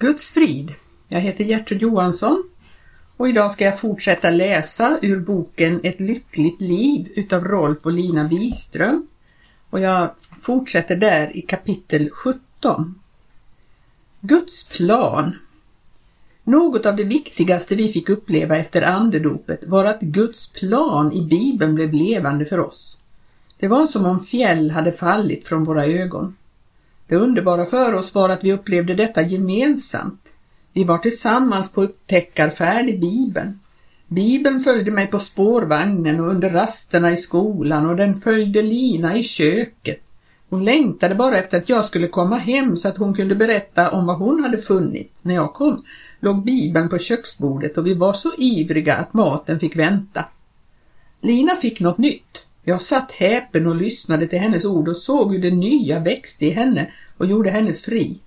Guds 0.00 0.30
frid. 0.30 0.74
Jag 1.08 1.20
heter 1.20 1.44
Gertrud 1.44 1.82
Johansson 1.82 2.42
och 3.16 3.28
idag 3.28 3.50
ska 3.50 3.64
jag 3.64 3.80
fortsätta 3.80 4.30
läsa 4.30 4.98
ur 5.02 5.20
boken 5.20 5.80
Ett 5.82 6.00
lyckligt 6.00 6.60
liv 6.60 7.12
utav 7.14 7.44
Rolf 7.44 7.86
och 7.86 7.92
Lina 7.92 8.28
Wiström 8.28 9.06
och 9.70 9.80
jag 9.80 10.10
fortsätter 10.40 10.96
där 10.96 11.36
i 11.36 11.42
kapitel 11.42 12.10
17. 12.10 13.00
Guds 14.20 14.68
plan. 14.68 15.36
Något 16.44 16.86
av 16.86 16.96
det 16.96 17.04
viktigaste 17.04 17.74
vi 17.74 17.88
fick 17.88 18.08
uppleva 18.08 18.56
efter 18.56 18.82
andedopet 18.82 19.60
var 19.66 19.84
att 19.84 20.00
Guds 20.00 20.48
plan 20.48 21.12
i 21.12 21.22
Bibeln 21.22 21.74
blev 21.74 21.92
levande 21.92 22.46
för 22.46 22.60
oss. 22.60 22.98
Det 23.58 23.68
var 23.68 23.86
som 23.86 24.06
om 24.06 24.20
fjäll 24.20 24.70
hade 24.70 24.92
fallit 24.92 25.48
från 25.48 25.64
våra 25.64 25.86
ögon. 25.86 26.36
Det 27.10 27.16
underbara 27.16 27.64
för 27.64 27.94
oss 27.94 28.14
var 28.14 28.28
att 28.28 28.44
vi 28.44 28.52
upplevde 28.52 28.94
detta 28.94 29.22
gemensamt. 29.22 30.28
Vi 30.72 30.84
var 30.84 30.98
tillsammans 30.98 31.72
på 31.72 31.82
upptäckarfärd 31.82 32.88
i 32.88 32.98
Bibeln. 32.98 33.60
Bibeln 34.06 34.60
följde 34.60 34.90
mig 34.90 35.06
på 35.06 35.18
spårvagnen 35.18 36.20
och 36.20 36.30
under 36.30 36.50
rasterna 36.50 37.12
i 37.12 37.16
skolan 37.16 37.86
och 37.86 37.96
den 37.96 38.14
följde 38.14 38.62
Lina 38.62 39.16
i 39.16 39.22
köket. 39.22 40.00
Hon 40.48 40.64
längtade 40.64 41.14
bara 41.14 41.38
efter 41.38 41.58
att 41.58 41.68
jag 41.68 41.84
skulle 41.84 42.08
komma 42.08 42.36
hem 42.36 42.76
så 42.76 42.88
att 42.88 42.98
hon 42.98 43.14
kunde 43.14 43.34
berätta 43.34 43.90
om 43.90 44.06
vad 44.06 44.18
hon 44.18 44.42
hade 44.42 44.58
funnit. 44.58 45.12
När 45.22 45.34
jag 45.34 45.54
kom 45.54 45.84
låg 46.20 46.44
Bibeln 46.44 46.88
på 46.88 46.98
köksbordet 46.98 47.78
och 47.78 47.86
vi 47.86 47.94
var 47.94 48.12
så 48.12 48.30
ivriga 48.38 48.96
att 48.96 49.14
maten 49.14 49.60
fick 49.60 49.76
vänta. 49.76 50.24
Lina 51.20 51.56
fick 51.56 51.80
något 51.80 51.98
nytt. 51.98 52.46
Jag 52.62 52.82
satt 52.82 53.12
häpen 53.12 53.66
och 53.66 53.76
lyssnade 53.76 54.26
till 54.26 54.38
hennes 54.38 54.64
ord 54.64 54.88
och 54.88 54.96
såg 54.96 55.32
hur 55.32 55.42
det 55.42 55.50
nya 55.50 56.00
växte 56.00 56.46
i 56.46 56.50
henne 56.50 56.92
och 57.16 57.26
gjorde 57.26 57.50
henne 57.50 57.72
fri. 57.72 58.18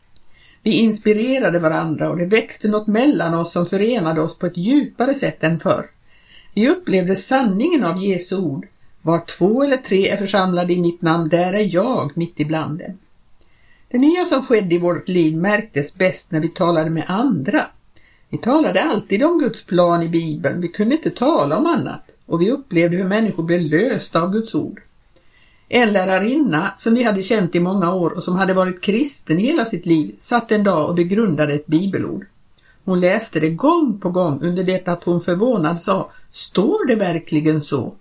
Vi 0.63 0.71
inspirerade 0.71 1.59
varandra 1.59 2.09
och 2.09 2.17
det 2.17 2.25
växte 2.25 2.67
något 2.67 2.87
mellan 2.87 3.33
oss 3.33 3.51
som 3.51 3.65
förenade 3.65 4.21
oss 4.21 4.39
på 4.39 4.45
ett 4.45 4.57
djupare 4.57 5.13
sätt 5.13 5.43
än 5.43 5.59
förr. 5.59 5.89
Vi 6.53 6.69
upplevde 6.69 7.15
sanningen 7.15 7.83
av 7.83 8.03
Jesu 8.03 8.37
ord. 8.37 8.67
Var 9.01 9.19
två 9.19 9.63
eller 9.63 9.77
tre 9.77 10.09
är 10.09 10.17
församlade 10.17 10.73
i 10.73 10.81
mitt 10.81 11.01
namn, 11.01 11.29
där 11.29 11.53
är 11.53 11.75
jag 11.75 12.17
mitt 12.17 12.39
ibland 12.39 12.79
dem. 12.79 12.97
Det 13.87 13.97
nya 13.97 14.25
som 14.25 14.45
skedde 14.45 14.75
i 14.75 14.77
vårt 14.77 15.07
liv 15.07 15.37
märktes 15.37 15.95
bäst 15.95 16.31
när 16.31 16.39
vi 16.39 16.49
talade 16.49 16.89
med 16.89 17.05
andra. 17.07 17.65
Vi 18.29 18.37
talade 18.37 18.83
alltid 18.83 19.23
om 19.23 19.39
Guds 19.39 19.65
plan 19.65 20.03
i 20.03 20.09
Bibeln, 20.09 20.61
vi 20.61 20.67
kunde 20.67 20.95
inte 20.95 21.09
tala 21.09 21.57
om 21.57 21.65
annat 21.65 22.12
och 22.25 22.41
vi 22.41 22.51
upplevde 22.51 22.97
hur 22.97 23.07
människor 23.07 23.43
blev 23.43 23.61
lösta 23.61 24.21
av 24.21 24.31
Guds 24.31 24.55
ord. 24.55 24.81
En 25.69 25.93
lärarinna 25.93 26.73
som 26.75 26.93
vi 26.93 27.03
hade 27.03 27.23
känt 27.23 27.55
i 27.55 27.59
många 27.59 27.93
år 27.93 28.09
och 28.09 28.23
som 28.23 28.35
hade 28.35 28.53
varit 28.53 28.81
kristen 28.81 29.37
hela 29.37 29.65
sitt 29.65 29.85
liv 29.85 30.15
satt 30.17 30.51
en 30.51 30.63
dag 30.63 30.89
och 30.89 30.95
begrundade 30.95 31.53
ett 31.53 31.65
bibelord. 31.65 32.25
Hon 32.85 32.99
läste 32.99 33.39
det 33.39 33.49
gång 33.49 33.99
på 33.99 34.09
gång 34.09 34.41
under 34.41 34.63
det 34.63 34.87
att 34.87 35.03
hon 35.03 35.21
förvånad 35.21 35.79
sa 35.79 36.11
Står 36.31 36.87
det 36.87 36.95
verkligen 36.95 37.61
så? 37.61 37.93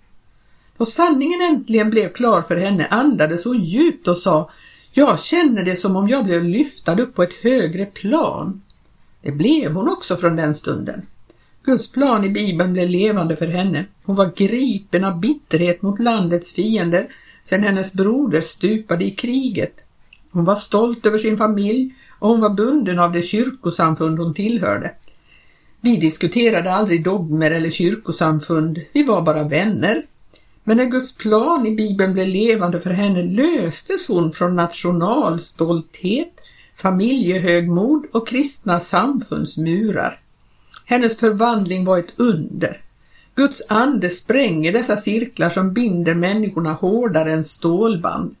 Då 0.77 0.85
sanningen 0.85 1.41
äntligen 1.41 1.89
blev 1.89 2.13
klar 2.13 2.41
för 2.41 2.57
henne 2.57 2.87
andades 2.87 3.45
hon 3.45 3.63
djupt 3.63 4.07
och 4.07 4.17
sa 4.17 4.49
Jag 4.91 5.19
känner 5.19 5.63
det 5.63 5.75
som 5.75 5.95
om 5.95 6.09
jag 6.09 6.25
blev 6.25 6.43
lyftad 6.43 7.01
upp 7.01 7.15
på 7.15 7.23
ett 7.23 7.33
högre 7.33 7.85
plan. 7.85 8.61
Det 9.21 9.31
blev 9.31 9.71
hon 9.71 9.89
också 9.89 10.15
från 10.15 10.35
den 10.35 10.53
stunden. 10.53 11.05
Guds 11.65 11.91
plan 11.91 12.25
i 12.25 12.29
Bibeln 12.29 12.73
blev 12.73 12.89
levande 12.89 13.35
för 13.35 13.47
henne. 13.47 13.85
Hon 14.03 14.15
var 14.15 14.31
gripen 14.35 15.03
av 15.03 15.19
bitterhet 15.19 15.81
mot 15.81 15.99
landets 15.99 16.53
fiender 16.53 17.07
sedan 17.43 17.63
hennes 17.63 17.93
broder 17.93 18.41
stupade 18.41 19.05
i 19.05 19.11
kriget. 19.11 19.73
Hon 20.31 20.45
var 20.45 20.55
stolt 20.55 21.05
över 21.05 21.17
sin 21.17 21.37
familj 21.37 21.93
och 22.19 22.29
hon 22.29 22.41
var 22.41 22.49
bunden 22.49 22.99
av 22.99 23.11
det 23.11 23.21
kyrkosamfund 23.21 24.19
hon 24.19 24.33
tillhörde. 24.33 24.91
Vi 25.81 25.97
diskuterade 25.97 26.71
aldrig 26.71 27.03
dogmer 27.03 27.51
eller 27.51 27.69
kyrkosamfund, 27.69 28.79
vi 28.93 29.03
var 29.03 29.21
bara 29.21 29.43
vänner. 29.43 30.05
Men 30.63 30.77
när 30.77 30.85
Guds 30.85 31.13
plan 31.13 31.67
i 31.67 31.75
Bibeln 31.75 32.13
blev 32.13 32.27
levande 32.27 32.79
för 32.79 32.89
henne 32.89 33.23
löstes 33.23 34.07
hon 34.07 34.31
från 34.31 34.55
nationalstolthet, 34.55 36.33
familjehögmod 36.75 38.05
och 38.11 38.27
kristna 38.27 38.79
samfundsmurar. 38.79 40.22
Hennes 40.85 41.17
förvandling 41.17 41.85
var 41.85 41.97
ett 41.97 42.13
under. 42.15 42.81
Guds 43.35 43.61
ande 43.67 44.09
spränger 44.09 44.73
dessa 44.73 44.97
cirklar 44.97 45.49
som 45.49 45.73
binder 45.73 46.13
människorna 46.13 46.73
hårdare 46.73 47.33
än 47.33 47.43
stålband. 47.43 48.35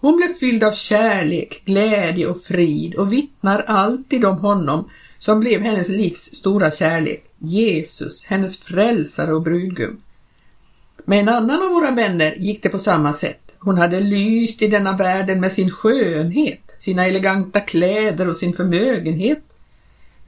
Hon 0.00 0.16
blev 0.16 0.28
fylld 0.28 0.64
av 0.64 0.72
kärlek, 0.72 1.62
glädje 1.64 2.26
och 2.26 2.40
frid 2.40 2.94
och 2.94 3.12
vittnar 3.12 3.62
alltid 3.62 4.24
om 4.24 4.38
honom 4.38 4.90
som 5.18 5.40
blev 5.40 5.60
hennes 5.60 5.88
livs 5.88 6.34
stora 6.34 6.70
kärlek, 6.70 7.24
Jesus, 7.38 8.24
hennes 8.24 8.58
frälsare 8.58 9.34
och 9.34 9.42
brudgum. 9.42 10.00
Med 11.04 11.20
en 11.20 11.28
annan 11.28 11.62
av 11.62 11.68
våra 11.68 11.90
vänner 11.90 12.34
gick 12.38 12.62
det 12.62 12.68
på 12.68 12.78
samma 12.78 13.12
sätt. 13.12 13.52
Hon 13.58 13.78
hade 13.78 14.00
lyst 14.00 14.62
i 14.62 14.68
denna 14.68 14.96
världen 14.96 15.40
med 15.40 15.52
sin 15.52 15.70
skönhet, 15.70 16.60
sina 16.78 17.06
eleganta 17.06 17.60
kläder 17.60 18.28
och 18.28 18.36
sin 18.36 18.52
förmögenhet. 18.52 19.42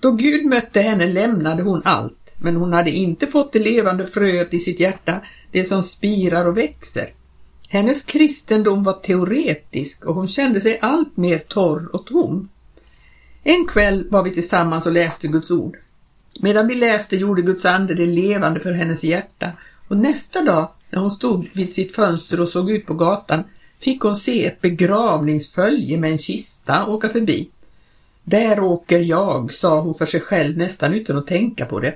Då 0.01 0.11
Gud 0.11 0.47
mötte 0.47 0.81
henne 0.81 1.07
lämnade 1.07 1.63
hon 1.63 1.83
allt 1.85 2.25
men 2.39 2.57
hon 2.57 2.73
hade 2.73 2.91
inte 2.91 3.27
fått 3.27 3.53
det 3.53 3.59
levande 3.59 4.07
fröet 4.07 4.55
i 4.55 4.61
sitt 4.61 4.81
hjärta, 4.81 5.21
det 5.51 5.65
som 5.65 5.83
spirar 5.83 6.47
och 6.47 6.59
växer. 6.59 7.09
Hennes 7.69 8.03
kristendom 8.03 8.83
var 8.83 8.93
teoretisk 8.93 10.05
och 10.05 10.15
hon 10.15 10.29
kände 10.29 10.61
sig 10.61 10.79
allt 10.83 11.17
mer 11.17 11.39
torr 11.39 11.89
och 11.93 12.07
tom. 12.07 12.49
En 13.43 13.67
kväll 13.67 14.07
var 14.11 14.23
vi 14.23 14.31
tillsammans 14.31 14.87
och 14.87 14.93
läste 14.93 15.29
Guds 15.29 15.51
ord. 15.51 15.77
Medan 16.41 16.67
vi 16.67 16.75
läste 16.75 17.17
gjorde 17.17 17.43
Guds 17.43 17.65
ande 17.65 17.95
det 17.95 18.07
levande 18.07 18.61
för 18.61 18.73
hennes 18.73 19.05
hjärta 19.05 19.53
och 19.89 19.97
nästa 19.97 20.43
dag 20.43 20.69
när 20.91 21.01
hon 21.01 21.11
stod 21.11 21.49
vid 21.53 21.73
sitt 21.73 21.97
fönster 21.97 22.41
och 22.41 22.49
såg 22.49 22.71
ut 22.71 22.87
på 22.87 22.95
gatan 22.95 23.45
fick 23.81 24.01
hon 24.01 24.17
se 24.17 24.47
ett 24.47 24.61
begravningsfölje 24.61 25.99
med 25.99 26.11
en 26.11 26.19
kista 26.19 26.87
åka 26.87 27.09
förbi. 27.09 27.51
Där 28.25 28.61
åker 28.61 28.99
jag, 28.99 29.55
sa 29.55 29.81
hon 29.81 29.95
för 29.95 30.07
sig 30.07 30.21
själv 30.21 30.59
nästan 30.59 30.95
utan 30.95 31.19
att 31.19 31.27
tänka 31.27 31.67
på 31.67 31.81
det. 31.81 31.95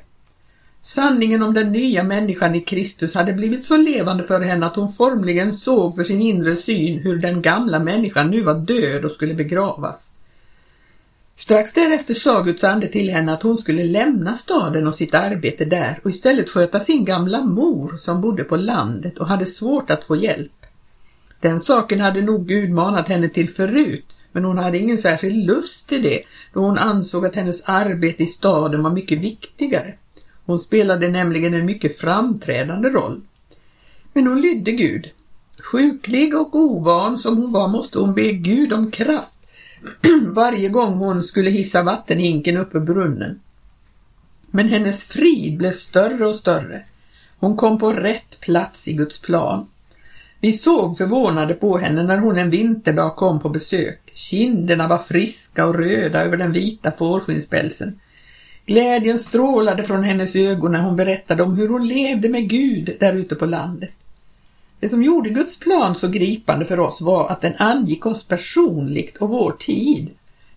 Sanningen 0.82 1.42
om 1.42 1.54
den 1.54 1.72
nya 1.72 2.04
människan 2.04 2.54
i 2.54 2.60
Kristus 2.60 3.14
hade 3.14 3.32
blivit 3.32 3.64
så 3.64 3.76
levande 3.76 4.22
för 4.22 4.40
henne 4.40 4.66
att 4.66 4.76
hon 4.76 4.92
formligen 4.92 5.52
såg 5.52 5.96
för 5.96 6.04
sin 6.04 6.20
inre 6.20 6.56
syn 6.56 6.98
hur 6.98 7.18
den 7.18 7.42
gamla 7.42 7.78
människan 7.78 8.30
nu 8.30 8.40
var 8.40 8.54
död 8.54 9.04
och 9.04 9.10
skulle 9.10 9.34
begravas. 9.34 10.12
Strax 11.34 11.72
därefter 11.72 12.14
sa 12.14 12.42
Guds 12.42 12.64
ande 12.64 12.86
till 12.86 13.10
henne 13.10 13.32
att 13.32 13.42
hon 13.42 13.56
skulle 13.56 13.84
lämna 13.84 14.34
staden 14.36 14.86
och 14.86 14.94
sitt 14.94 15.14
arbete 15.14 15.64
där 15.64 16.00
och 16.04 16.10
istället 16.10 16.50
sköta 16.50 16.80
sin 16.80 17.04
gamla 17.04 17.42
mor 17.42 17.96
som 17.98 18.20
bodde 18.20 18.44
på 18.44 18.56
landet 18.56 19.18
och 19.18 19.28
hade 19.28 19.46
svårt 19.46 19.90
att 19.90 20.04
få 20.04 20.16
hjälp. 20.16 20.66
Den 21.40 21.60
saken 21.60 22.00
hade 22.00 22.22
nog 22.22 22.48
Gud 22.48 22.70
manat 22.70 23.08
henne 23.08 23.28
till 23.28 23.48
förut, 23.48 24.04
men 24.32 24.44
hon 24.44 24.58
hade 24.58 24.78
ingen 24.78 24.98
särskild 24.98 25.46
lust 25.46 25.88
till 25.88 26.02
det 26.02 26.22
då 26.52 26.60
hon 26.60 26.78
ansåg 26.78 27.26
att 27.26 27.34
hennes 27.34 27.62
arbete 27.62 28.22
i 28.22 28.26
staden 28.26 28.82
var 28.82 28.90
mycket 28.90 29.18
viktigare. 29.18 29.94
Hon 30.46 30.58
spelade 30.58 31.08
nämligen 31.08 31.54
en 31.54 31.66
mycket 31.66 31.98
framträdande 31.98 32.88
roll. 32.88 33.20
Men 34.12 34.26
hon 34.26 34.40
lydde 34.40 34.72
Gud. 34.72 35.10
Sjuklig 35.72 36.36
och 36.36 36.54
ovan 36.54 37.18
som 37.18 37.36
hon 37.36 37.52
var 37.52 37.68
måste 37.68 37.98
hon 37.98 38.14
be 38.14 38.32
Gud 38.32 38.72
om 38.72 38.90
kraft 38.90 39.38
varje 40.26 40.68
gång 40.68 40.94
hon 40.94 41.22
skulle 41.22 41.50
hissa 41.50 41.82
vattenhinken 41.82 42.56
upp 42.56 42.74
ur 42.74 42.80
brunnen. 42.80 43.40
Men 44.50 44.68
hennes 44.68 45.04
frid 45.04 45.58
blev 45.58 45.70
större 45.72 46.26
och 46.26 46.36
större. 46.36 46.84
Hon 47.38 47.56
kom 47.56 47.78
på 47.78 47.92
rätt 47.92 48.40
plats 48.40 48.88
i 48.88 48.92
Guds 48.92 49.18
plan. 49.18 49.66
Vi 50.40 50.52
såg 50.52 50.96
förvånade 50.96 51.54
på 51.54 51.78
henne 51.78 52.02
när 52.02 52.18
hon 52.18 52.38
en 52.38 52.50
vinterdag 52.50 53.16
kom 53.16 53.40
på 53.40 53.48
besök. 53.48 54.00
Kinderna 54.14 54.88
var 54.88 54.98
friska 54.98 55.66
och 55.66 55.74
röda 55.74 56.24
över 56.24 56.36
den 56.36 56.52
vita 56.52 56.92
fårskinnspälsen. 56.92 58.00
Glädjen 58.66 59.18
strålade 59.18 59.84
från 59.84 60.04
hennes 60.04 60.36
ögon 60.36 60.72
när 60.72 60.80
hon 60.80 60.96
berättade 60.96 61.42
om 61.42 61.56
hur 61.56 61.68
hon 61.68 61.86
levde 61.86 62.28
med 62.28 62.48
Gud 62.48 62.96
där 63.00 63.12
ute 63.12 63.34
på 63.34 63.46
landet. 63.46 63.90
Det 64.80 64.88
som 64.88 65.02
gjorde 65.02 65.30
Guds 65.30 65.58
plan 65.58 65.94
så 65.94 66.08
gripande 66.08 66.64
för 66.64 66.80
oss 66.80 67.00
var 67.00 67.28
att 67.28 67.40
den 67.40 67.54
angick 67.58 68.06
oss 68.06 68.26
personligt 68.26 69.16
och 69.16 69.28
vår 69.28 69.52
tid. 69.52 70.10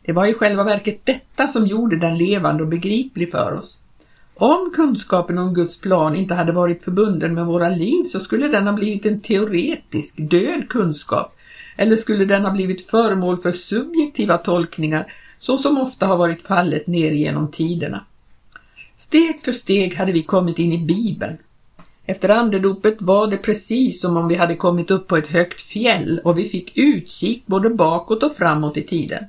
Det 0.05 0.11
var 0.11 0.25
i 0.25 0.33
själva 0.33 0.63
verket 0.63 1.05
detta 1.05 1.47
som 1.47 1.67
gjorde 1.67 1.99
den 1.99 2.17
levande 2.17 2.63
och 2.63 2.69
begriplig 2.69 3.31
för 3.31 3.53
oss. 3.53 3.80
Om 4.41 4.71
kunskapen 4.73 5.37
om 5.37 5.53
Guds 5.53 5.79
plan 5.79 6.15
inte 6.15 6.33
hade 6.33 6.51
varit 6.51 6.83
förbunden 6.83 7.33
med 7.33 7.45
våra 7.45 7.69
liv 7.69 8.03
så 8.03 8.19
skulle 8.19 8.47
den 8.47 8.67
ha 8.67 8.73
blivit 8.73 9.05
en 9.05 9.21
teoretisk, 9.21 10.15
död 10.17 10.69
kunskap 10.69 11.35
eller 11.77 11.95
skulle 11.95 12.25
den 12.25 12.45
ha 12.45 12.51
blivit 12.51 12.89
föremål 12.89 13.37
för 13.37 13.51
subjektiva 13.51 14.37
tolkningar 14.37 15.13
så 15.37 15.57
som 15.57 15.77
ofta 15.77 16.05
har 16.05 16.17
varit 16.17 16.47
fallet 16.47 16.87
ner 16.87 17.11
genom 17.11 17.51
tiderna. 17.51 18.05
Steg 18.95 19.41
för 19.43 19.51
steg 19.51 19.95
hade 19.95 20.11
vi 20.11 20.23
kommit 20.23 20.59
in 20.59 20.73
i 20.73 20.77
Bibeln. 20.77 21.37
Efter 22.05 22.29
andedopet 22.29 23.01
var 23.01 23.27
det 23.27 23.37
precis 23.37 24.01
som 24.01 24.17
om 24.17 24.27
vi 24.27 24.35
hade 24.35 24.55
kommit 24.55 24.91
upp 24.91 25.07
på 25.07 25.17
ett 25.17 25.27
högt 25.27 25.61
fjäll 25.61 26.21
och 26.23 26.37
vi 26.37 26.45
fick 26.45 26.77
utkik 26.77 27.43
både 27.45 27.69
bakåt 27.69 28.23
och 28.23 28.31
framåt 28.31 28.77
i 28.77 28.83
tiden. 28.83 29.23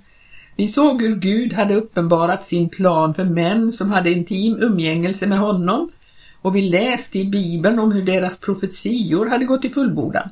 Vi 0.56 0.66
såg 0.66 1.02
hur 1.02 1.16
Gud 1.16 1.52
hade 1.52 1.75
uppenbarat 1.75 2.44
sin 2.44 2.69
plan 2.69 3.14
för 3.14 3.25
män 3.25 3.72
som 3.72 3.90
hade 3.90 4.10
intim 4.10 4.56
umgängelse 4.60 5.26
med 5.26 5.38
honom 5.38 5.90
och 6.43 6.56
vi 6.56 6.62
läste 6.62 7.19
i 7.19 7.25
Bibeln 7.25 7.78
om 7.78 7.93
hur 7.93 8.02
deras 8.02 8.40
profetior 8.40 9.26
hade 9.26 9.44
gått 9.44 9.64
i 9.64 9.70
fullbordan. 9.70 10.28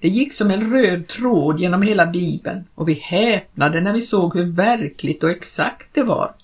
Det 0.00 0.08
gick 0.08 0.32
som 0.32 0.50
en 0.50 0.72
röd 0.72 1.08
tråd 1.08 1.60
genom 1.60 1.82
hela 1.82 2.06
Bibeln 2.06 2.64
och 2.74 2.88
vi 2.88 2.92
häpnade 2.92 3.80
när 3.80 3.92
vi 3.92 4.00
såg 4.00 4.36
hur 4.36 4.52
verkligt 4.52 5.24
och 5.24 5.30
exakt 5.30 5.88
det 5.94 6.02
var. 6.02 6.34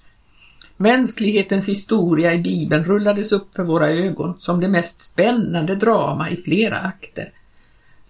Mänsklighetens 0.76 1.68
historia 1.68 2.34
i 2.34 2.38
Bibeln 2.38 2.84
rullades 2.84 3.32
upp 3.32 3.54
för 3.54 3.64
våra 3.64 3.90
ögon 3.90 4.34
som 4.38 4.60
det 4.60 4.68
mest 4.68 5.00
spännande 5.00 5.74
drama 5.74 6.30
i 6.30 6.36
flera 6.36 6.78
akter. 6.78 7.32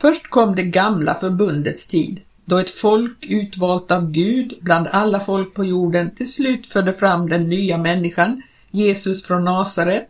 Först 0.00 0.30
kom 0.30 0.54
det 0.54 0.62
gamla 0.62 1.14
förbundets 1.14 1.86
tid, 1.86 2.20
då 2.50 2.58
ett 2.58 2.70
folk 2.70 3.26
utvalt 3.26 3.90
av 3.90 4.10
Gud 4.10 4.54
bland 4.60 4.86
alla 4.86 5.20
folk 5.20 5.54
på 5.54 5.64
jorden 5.64 6.14
till 6.14 6.32
slut 6.32 6.66
födde 6.66 6.92
fram 6.92 7.28
den 7.28 7.48
nya 7.48 7.78
människan, 7.78 8.42
Jesus 8.70 9.24
från 9.24 9.44
Nasaret. 9.44 10.08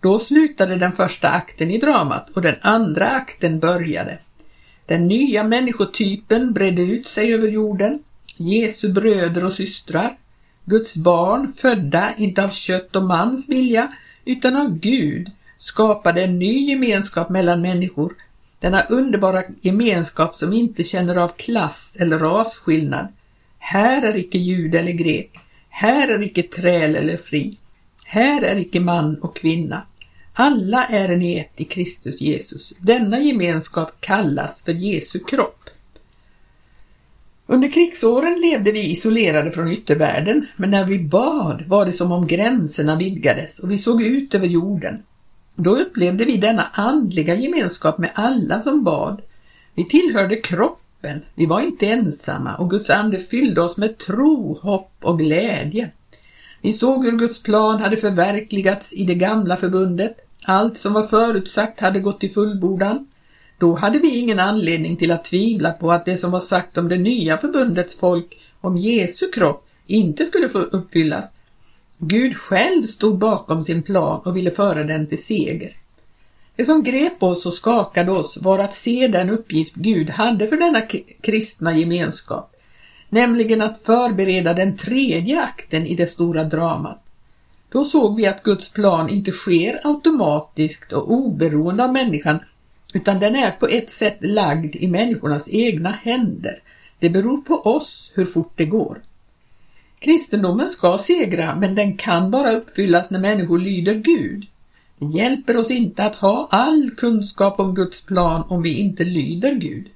Då 0.00 0.18
slutade 0.18 0.76
den 0.76 0.92
första 0.92 1.28
akten 1.28 1.70
i 1.70 1.78
dramat 1.78 2.30
och 2.30 2.42
den 2.42 2.56
andra 2.60 3.10
akten 3.10 3.60
började. 3.60 4.18
Den 4.86 5.08
nya 5.08 5.44
människotypen 5.44 6.52
bredde 6.52 6.82
ut 6.82 7.06
sig 7.06 7.34
över 7.34 7.48
jorden, 7.48 8.02
Jesu 8.36 8.92
bröder 8.92 9.44
och 9.44 9.52
systrar, 9.52 10.18
Guds 10.64 10.96
barn, 10.96 11.52
födda 11.52 12.14
inte 12.16 12.44
av 12.44 12.48
kött 12.48 12.96
och 12.96 13.02
mans 13.02 13.48
vilja, 13.48 13.92
utan 14.24 14.56
av 14.56 14.78
Gud, 14.78 15.30
skapade 15.58 16.22
en 16.22 16.38
ny 16.38 16.60
gemenskap 16.60 17.28
mellan 17.28 17.60
människor, 17.60 18.14
denna 18.60 18.82
underbara 18.82 19.42
gemenskap 19.60 20.34
som 20.34 20.52
inte 20.52 20.84
känner 20.84 21.16
av 21.16 21.28
klass 21.28 21.96
eller 22.00 22.18
rasskillnad. 22.18 23.08
Här 23.58 24.02
är 24.02 24.16
icke 24.16 24.38
jud 24.38 24.74
eller 24.74 24.92
grek, 24.92 25.30
här 25.68 26.08
är 26.08 26.22
icke 26.22 26.42
träl 26.42 26.96
eller 26.96 27.16
fri, 27.16 27.58
här 28.04 28.42
är 28.42 28.56
icke 28.56 28.80
man 28.80 29.18
och 29.18 29.36
kvinna. 29.36 29.82
Alla 30.32 30.86
är 30.86 31.08
en 31.08 31.22
ett 31.22 31.60
i 31.60 31.64
Kristus 31.64 32.20
Jesus. 32.20 32.72
Denna 32.78 33.18
gemenskap 33.18 34.00
kallas 34.00 34.62
för 34.62 34.72
Jesu 34.72 35.18
kropp. 35.18 35.70
Under 37.46 37.68
krigsåren 37.68 38.40
levde 38.40 38.72
vi 38.72 38.90
isolerade 38.90 39.50
från 39.50 39.72
yttervärlden, 39.72 40.46
men 40.56 40.70
när 40.70 40.84
vi 40.84 40.98
bad 40.98 41.64
var 41.66 41.86
det 41.86 41.92
som 41.92 42.12
om 42.12 42.26
gränserna 42.26 42.96
vidgades 42.96 43.58
och 43.58 43.70
vi 43.70 43.78
såg 43.78 44.02
ut 44.02 44.34
över 44.34 44.46
jorden. 44.46 45.02
Då 45.56 45.78
upplevde 45.78 46.24
vi 46.24 46.36
denna 46.36 46.66
andliga 46.72 47.34
gemenskap 47.34 47.98
med 47.98 48.10
alla 48.14 48.60
som 48.60 48.84
bad. 48.84 49.22
Vi 49.74 49.84
tillhörde 49.88 50.36
kroppen, 50.36 51.22
vi 51.34 51.46
var 51.46 51.60
inte 51.60 51.86
ensamma 51.86 52.56
och 52.56 52.70
Guds 52.70 52.90
ande 52.90 53.18
fyllde 53.18 53.60
oss 53.60 53.76
med 53.76 53.98
tro, 53.98 54.58
hopp 54.62 54.92
och 55.00 55.18
glädje. 55.18 55.90
Vi 56.62 56.72
såg 56.72 57.04
hur 57.04 57.12
Guds 57.12 57.42
plan 57.42 57.80
hade 57.80 57.96
förverkligats 57.96 58.94
i 58.94 59.04
det 59.04 59.14
gamla 59.14 59.56
förbundet. 59.56 60.16
Allt 60.44 60.76
som 60.76 60.92
var 60.92 61.02
förutsagt 61.02 61.80
hade 61.80 62.00
gått 62.00 62.24
i 62.24 62.28
fullbordan. 62.28 63.08
Då 63.58 63.74
hade 63.74 63.98
vi 63.98 64.18
ingen 64.18 64.40
anledning 64.40 64.96
till 64.96 65.10
att 65.10 65.24
tvivla 65.24 65.72
på 65.72 65.92
att 65.92 66.04
det 66.04 66.16
som 66.16 66.30
var 66.30 66.40
sagt 66.40 66.78
om 66.78 66.88
det 66.88 66.98
nya 66.98 67.38
förbundets 67.38 68.00
folk, 68.00 68.38
om 68.60 68.76
Jesu 68.76 69.30
kropp, 69.30 69.68
inte 69.86 70.24
skulle 70.26 70.48
få 70.48 70.58
uppfyllas. 70.58 71.34
Gud 71.98 72.36
själv 72.36 72.82
stod 72.82 73.18
bakom 73.18 73.62
sin 73.62 73.82
plan 73.82 74.20
och 74.24 74.36
ville 74.36 74.50
föra 74.50 74.82
den 74.82 75.06
till 75.06 75.22
seger. 75.22 75.76
Det 76.56 76.64
som 76.64 76.82
grep 76.82 77.22
oss 77.22 77.46
och 77.46 77.54
skakade 77.54 78.12
oss 78.12 78.38
var 78.42 78.58
att 78.58 78.74
se 78.74 79.08
den 79.08 79.30
uppgift 79.30 79.74
Gud 79.74 80.10
hade 80.10 80.46
för 80.46 80.56
denna 80.56 80.80
kristna 81.20 81.78
gemenskap, 81.78 82.56
nämligen 83.08 83.62
att 83.62 83.82
förbereda 83.82 84.54
den 84.54 84.76
tredje 84.76 85.42
akten 85.42 85.86
i 85.86 85.94
det 85.94 86.06
stora 86.06 86.44
dramat. 86.44 87.02
Då 87.68 87.84
såg 87.84 88.16
vi 88.16 88.26
att 88.26 88.42
Guds 88.42 88.72
plan 88.72 89.10
inte 89.10 89.32
sker 89.32 89.80
automatiskt 89.84 90.92
och 90.92 91.12
oberoende 91.12 91.84
av 91.84 91.92
människan 91.92 92.38
utan 92.92 93.20
den 93.20 93.36
är 93.36 93.50
på 93.50 93.66
ett 93.66 93.90
sätt 93.90 94.18
lagd 94.20 94.76
i 94.76 94.88
människornas 94.88 95.48
egna 95.48 95.90
händer. 95.90 96.60
Det 96.98 97.10
beror 97.10 97.36
på 97.36 97.54
oss 97.54 98.10
hur 98.14 98.24
fort 98.24 98.52
det 98.56 98.64
går. 98.64 99.00
Kristendomen 99.98 100.68
ska 100.68 100.98
segra, 100.98 101.56
men 101.56 101.74
den 101.74 101.96
kan 101.96 102.30
bara 102.30 102.52
uppfyllas 102.52 103.10
när 103.10 103.20
människor 103.20 103.58
lyder 103.58 103.94
Gud. 103.94 104.46
Det 104.98 105.06
hjälper 105.06 105.56
oss 105.56 105.70
inte 105.70 106.04
att 106.04 106.16
ha 106.16 106.48
all 106.50 106.90
kunskap 106.96 107.60
om 107.60 107.74
Guds 107.74 108.06
plan 108.06 108.44
om 108.48 108.62
vi 108.62 108.78
inte 108.78 109.04
lyder 109.04 109.54
Gud. 109.54 109.88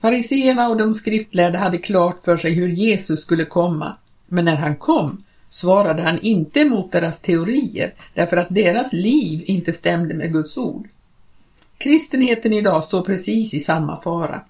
Fariseerna 0.00 0.68
och 0.68 0.76
de 0.76 0.94
skriftlärda 0.94 1.58
hade 1.58 1.78
klart 1.78 2.24
för 2.24 2.36
sig 2.36 2.52
hur 2.52 2.68
Jesus 2.68 3.22
skulle 3.22 3.44
komma, 3.44 3.96
men 4.26 4.44
när 4.44 4.56
han 4.56 4.76
kom 4.76 5.24
svarade 5.48 6.02
han 6.02 6.20
inte 6.20 6.60
emot 6.60 6.92
deras 6.92 7.20
teorier 7.20 7.94
därför 8.14 8.36
att 8.36 8.48
deras 8.50 8.92
liv 8.92 9.42
inte 9.46 9.72
stämde 9.72 10.14
med 10.14 10.32
Guds 10.32 10.56
ord. 10.56 10.88
Kristenheten 11.78 12.52
idag 12.52 12.84
står 12.84 13.02
precis 13.02 13.54
i 13.54 13.60
samma 13.60 14.00
fara. 14.00 14.40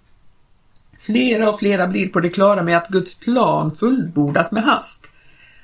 Flera 1.08 1.48
och 1.48 1.58
flera 1.58 1.86
blir 1.86 2.08
på 2.08 2.20
det 2.20 2.30
klara 2.30 2.62
med 2.62 2.76
att 2.76 2.88
Guds 2.88 3.14
plan 3.14 3.74
fullbordas 3.74 4.52
med 4.52 4.62
hast. 4.62 5.06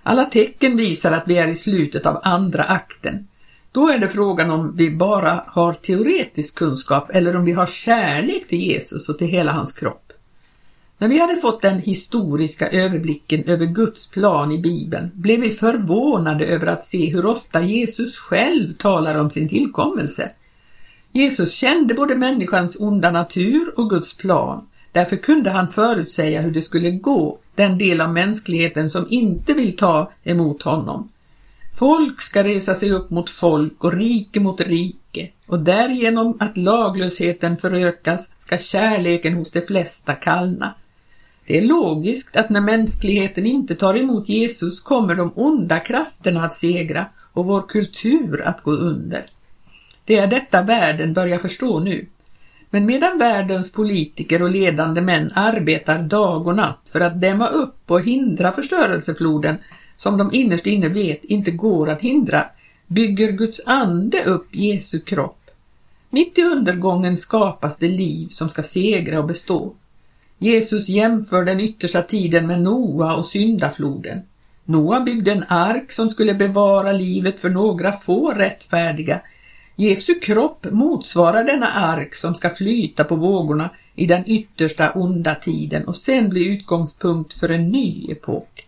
Alla 0.03 0.25
tecken 0.25 0.77
visar 0.77 1.13
att 1.13 1.29
vi 1.29 1.39
är 1.39 1.49
i 1.49 1.55
slutet 1.55 2.07
av 2.07 2.21
andra 2.23 2.65
akten. 2.65 3.29
Då 3.73 3.89
är 3.89 3.99
det 3.99 4.09
frågan 4.09 4.51
om 4.51 4.77
vi 4.77 4.91
bara 4.91 5.45
har 5.47 5.73
teoretisk 5.73 6.55
kunskap 6.55 7.11
eller 7.11 7.37
om 7.37 7.45
vi 7.45 7.53
har 7.53 7.67
kärlek 7.67 8.49
till 8.49 8.61
Jesus 8.61 9.09
och 9.09 9.19
till 9.19 9.27
hela 9.27 9.53
hans 9.53 9.73
kropp. 9.73 10.13
När 10.99 11.09
vi 11.09 11.19
hade 11.19 11.37
fått 11.37 11.63
den 11.63 11.79
historiska 11.79 12.69
överblicken 12.69 13.45
över 13.45 13.67
Guds 13.67 14.07
plan 14.07 14.53
i 14.53 14.59
Bibeln 14.59 15.11
blev 15.15 15.41
vi 15.41 15.51
förvånade 15.51 16.47
över 16.47 16.67
att 16.67 16.83
se 16.83 17.11
hur 17.11 17.27
ofta 17.27 17.61
Jesus 17.61 18.19
själv 18.19 18.73
talar 18.73 19.15
om 19.15 19.31
sin 19.31 19.49
tillkommelse. 19.49 20.31
Jesus 21.13 21.55
kände 21.55 21.95
både 21.95 22.17
människans 22.17 22.77
onda 22.81 23.11
natur 23.11 23.75
och 23.77 23.91
Guds 23.91 24.17
plan. 24.17 24.67
Därför 24.95 25.17
kunde 25.17 25.51
han 25.51 25.69
förutsäga 25.69 26.41
hur 26.41 26.51
det 26.51 26.63
skulle 26.63 26.91
gå 26.91 27.39
den 27.55 27.79
del 27.79 28.01
av 28.01 28.13
mänskligheten 28.13 28.91
som 28.91 29.07
inte 29.11 29.53
vill 29.53 29.77
ta 29.77 30.13
emot 30.25 30.63
honom. 30.63 31.09
Folk 31.79 32.21
ska 32.21 32.45
resa 32.45 32.75
sig 32.75 32.93
upp 32.93 33.11
mot 33.11 33.31
folk 33.31 33.85
och 33.85 33.93
rike 33.93 34.41
mot 34.41 34.61
rike 34.61 35.29
och 35.47 35.59
därigenom 35.59 36.37
att 36.41 36.57
laglösheten 36.57 37.57
förökas 37.57 38.31
ska 38.39 38.59
kärleken 38.59 39.35
hos 39.35 39.51
de 39.51 39.61
flesta 39.61 40.15
kallna. 40.15 40.75
Det 41.47 41.59
är 41.59 41.63
logiskt 41.63 42.37
att 42.37 42.51
när 42.51 42.61
mänskligheten 42.61 43.47
inte 43.47 43.75
tar 43.75 43.97
emot 43.97 44.29
Jesus 44.29 44.81
kommer 44.81 45.15
de 45.15 45.33
onda 45.35 45.81
krafterna 45.81 46.45
att 46.45 46.55
segra 46.55 47.07
och 47.33 47.47
vår 47.47 47.63
kultur 47.69 48.43
att 48.47 48.63
gå 48.63 48.71
under. 48.71 49.27
Det 50.05 50.17
är 50.17 50.27
detta 50.27 50.63
världen 50.63 51.15
börjar 51.15 51.39
förstå 51.39 51.81
nu. 51.81 52.07
Men 52.75 52.87
medan 52.87 53.19
världens 53.19 53.73
politiker 53.73 54.43
och 54.43 54.51
ledande 54.51 55.01
män 55.01 55.33
arbetar 55.35 55.99
dag 55.99 56.47
och 56.47 56.57
natt 56.57 56.91
för 56.93 57.01
att 57.01 57.21
dämma 57.21 57.49
upp 57.49 57.91
och 57.91 58.03
hindra 58.03 58.53
förstörelsefloden 58.53 59.57
som 59.97 60.19
de 60.19 60.33
innerst 60.33 60.67
inne 60.67 60.89
vet 60.89 61.25
inte 61.25 61.51
går 61.51 61.91
att 61.91 62.01
hindra, 62.01 62.47
bygger 62.87 63.33
Guds 63.33 63.61
ande 63.67 64.25
upp 64.25 64.47
Jesu 64.51 65.01
kropp. 65.01 65.51
Mitt 66.11 66.39
i 66.39 66.43
undergången 66.43 67.17
skapas 67.17 67.79
det 67.79 67.89
liv 67.89 68.29
som 68.29 68.49
ska 68.49 68.63
segra 68.63 69.19
och 69.19 69.27
bestå. 69.27 69.75
Jesus 70.39 70.89
jämför 70.89 71.45
den 71.45 71.61
yttersta 71.61 72.03
tiden 72.03 72.47
med 72.47 72.63
Noa 72.63 73.15
och 73.15 73.27
syndafloden. 73.27 74.23
Noa 74.65 75.01
byggde 75.01 75.33
en 75.33 75.45
ark 75.49 75.93
som 75.93 76.11
skulle 76.11 76.35
bevara 76.35 76.93
livet 76.93 77.41
för 77.41 77.51
några 77.51 77.93
få 77.93 78.31
rättfärdiga 78.31 79.21
Jesu 79.77 80.15
kropp 80.15 80.67
motsvarar 80.71 81.45
denna 81.45 81.73
ark 81.73 82.15
som 82.15 82.35
ska 82.35 82.51
flyta 82.51 83.05
på 83.05 83.17
vågorna 83.17 83.71
i 83.95 84.07
den 84.07 84.23
yttersta 84.27 84.91
onda 84.91 85.35
tiden 85.35 85.85
och 85.85 85.97
sen 85.97 86.29
bli 86.29 86.47
utgångspunkt 86.47 87.33
för 87.33 87.49
en 87.49 87.69
ny 87.69 88.07
epok. 88.11 88.67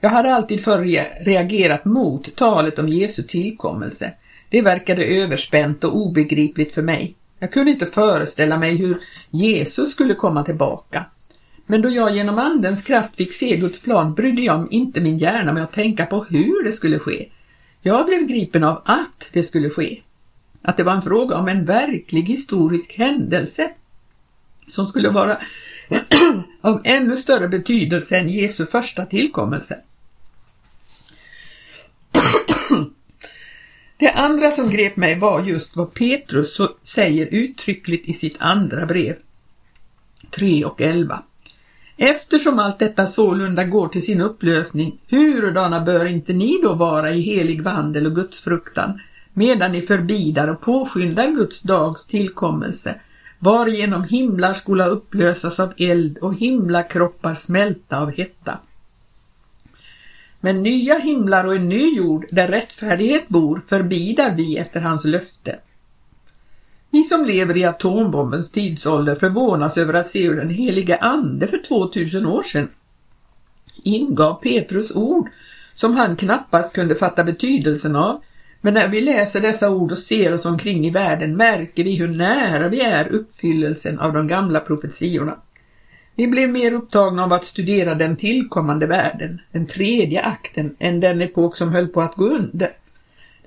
Jag 0.00 0.10
hade 0.10 0.34
alltid 0.34 0.64
förr 0.64 1.24
reagerat 1.24 1.84
mot 1.84 2.36
talet 2.36 2.78
om 2.78 2.88
Jesu 2.88 3.22
tillkommelse. 3.22 4.12
Det 4.48 4.62
verkade 4.62 5.04
överspänt 5.04 5.84
och 5.84 5.96
obegripligt 5.96 6.74
för 6.74 6.82
mig. 6.82 7.14
Jag 7.38 7.52
kunde 7.52 7.70
inte 7.70 7.86
föreställa 7.86 8.56
mig 8.56 8.76
hur 8.76 8.98
Jesus 9.30 9.90
skulle 9.90 10.14
komma 10.14 10.44
tillbaka. 10.44 11.04
Men 11.66 11.82
då 11.82 11.88
jag 11.88 12.16
genom 12.16 12.38
Andens 12.38 12.82
kraft 12.82 13.16
fick 13.16 13.32
se 13.32 13.56
Guds 13.56 13.80
plan 13.80 14.14
brydde 14.14 14.42
jag 14.42 14.72
inte 14.72 15.00
min 15.00 15.18
hjärna 15.18 15.52
med 15.52 15.62
att 15.62 15.72
tänka 15.72 16.06
på 16.06 16.24
hur 16.24 16.64
det 16.64 16.72
skulle 16.72 16.98
ske. 16.98 17.28
Jag 17.88 18.06
blev 18.06 18.26
gripen 18.26 18.64
av 18.64 18.82
att 18.84 19.30
det 19.32 19.42
skulle 19.42 19.70
ske. 19.70 20.02
Att 20.62 20.76
det 20.76 20.82
var 20.82 20.92
en 20.92 21.02
fråga 21.02 21.36
om 21.36 21.48
en 21.48 21.64
verklig 21.64 22.22
historisk 22.22 22.98
händelse 22.98 23.70
som 24.68 24.88
skulle 24.88 25.08
vara 25.08 25.38
av 26.60 26.80
ännu 26.84 27.16
större 27.16 27.48
betydelse 27.48 28.18
än 28.18 28.28
Jesu 28.28 28.66
första 28.66 29.06
tillkommelse. 29.06 29.80
Det 33.98 34.10
andra 34.12 34.50
som 34.50 34.70
grep 34.70 34.96
mig 34.96 35.18
var 35.18 35.42
just 35.42 35.76
vad 35.76 35.94
Petrus 35.94 36.60
säger 36.82 37.26
uttryckligt 37.26 38.08
i 38.08 38.12
sitt 38.12 38.36
andra 38.38 38.86
brev 38.86 39.16
3 40.30 40.64
och 40.64 40.80
11. 40.80 41.22
Eftersom 42.00 42.58
allt 42.58 42.78
detta 42.78 43.06
sålunda 43.06 43.64
går 43.64 43.88
till 43.88 44.02
sin 44.02 44.20
upplösning, 44.20 44.98
hurudana 45.08 45.80
bör 45.80 46.06
inte 46.06 46.32
ni 46.32 46.60
då 46.62 46.74
vara 46.74 47.12
i 47.12 47.20
helig 47.20 47.62
vandel 47.62 48.06
och 48.06 48.14
gudsfruktan, 48.14 49.00
medan 49.32 49.72
ni 49.72 49.80
förbidar 49.80 50.48
och 50.48 50.60
påskyndar 50.60 51.30
Guds 51.30 51.60
dags 51.62 52.06
tillkommelse, 52.06 52.94
varigenom 53.38 54.04
himlar 54.04 54.54
skola 54.54 54.86
upplösas 54.86 55.60
av 55.60 55.72
eld 55.76 56.18
och 56.18 56.34
himlakroppar 56.34 57.34
smälta 57.34 58.00
av 58.00 58.10
hetta. 58.10 58.58
Men 60.40 60.62
nya 60.62 60.98
himlar 60.98 61.44
och 61.44 61.54
en 61.54 61.68
ny 61.68 61.96
jord 61.96 62.26
där 62.30 62.48
rättfärdighet 62.48 63.28
bor 63.28 63.62
förbidar 63.66 64.34
vi 64.34 64.56
efter 64.56 64.80
hans 64.80 65.04
löfte. 65.04 65.58
Vi 66.90 67.02
som 67.02 67.24
lever 67.24 67.56
i 67.56 67.64
atombombens 67.64 68.50
tidsålder 68.50 69.14
förvånas 69.14 69.78
över 69.78 69.94
att 69.94 70.08
se 70.08 70.28
hur 70.28 70.36
den 70.36 70.50
helige 70.50 70.96
Ande 70.96 71.46
för 71.46 71.58
2000 71.58 72.26
år 72.26 72.42
sedan 72.42 72.68
ingav 73.82 74.34
Petrus 74.34 74.96
ord 74.96 75.28
som 75.74 75.96
han 75.96 76.16
knappast 76.16 76.74
kunde 76.74 76.94
fatta 76.94 77.24
betydelsen 77.24 77.96
av. 77.96 78.22
Men 78.60 78.74
när 78.74 78.88
vi 78.88 79.00
läser 79.00 79.40
dessa 79.40 79.70
ord 79.70 79.92
och 79.92 79.98
ser 79.98 80.34
oss 80.34 80.46
omkring 80.46 80.86
i 80.86 80.90
världen 80.90 81.36
märker 81.36 81.84
vi 81.84 81.96
hur 81.96 82.08
nära 82.08 82.68
vi 82.68 82.80
är 82.80 83.08
uppfyllelsen 83.08 83.98
av 83.98 84.12
de 84.12 84.28
gamla 84.28 84.60
profetiorna. 84.60 85.36
Vi 86.14 86.26
blev 86.26 86.50
mer 86.50 86.72
upptagna 86.74 87.24
av 87.24 87.32
att 87.32 87.44
studera 87.44 87.94
den 87.94 88.16
tillkommande 88.16 88.86
världen, 88.86 89.40
den 89.52 89.66
tredje 89.66 90.22
akten, 90.22 90.76
än 90.78 91.00
den 91.00 91.22
epok 91.22 91.56
som 91.56 91.72
höll 91.72 91.88
på 91.88 92.00
att 92.00 92.14
gå 92.14 92.28
under. 92.28 92.70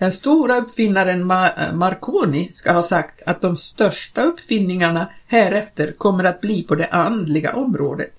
Den 0.01 0.11
stora 0.11 0.57
uppfinnaren 0.57 1.31
eh, 1.31 1.73
Marconi 1.73 2.49
ska 2.53 2.71
ha 2.71 2.83
sagt 2.83 3.21
att 3.25 3.41
de 3.41 3.55
största 3.55 4.21
uppfinningarna 4.21 5.09
härefter 5.27 5.91
kommer 5.91 6.23
att 6.23 6.41
bli 6.41 6.63
på 6.63 6.75
det 6.75 6.87
andliga 6.87 7.55
området. 7.55 8.13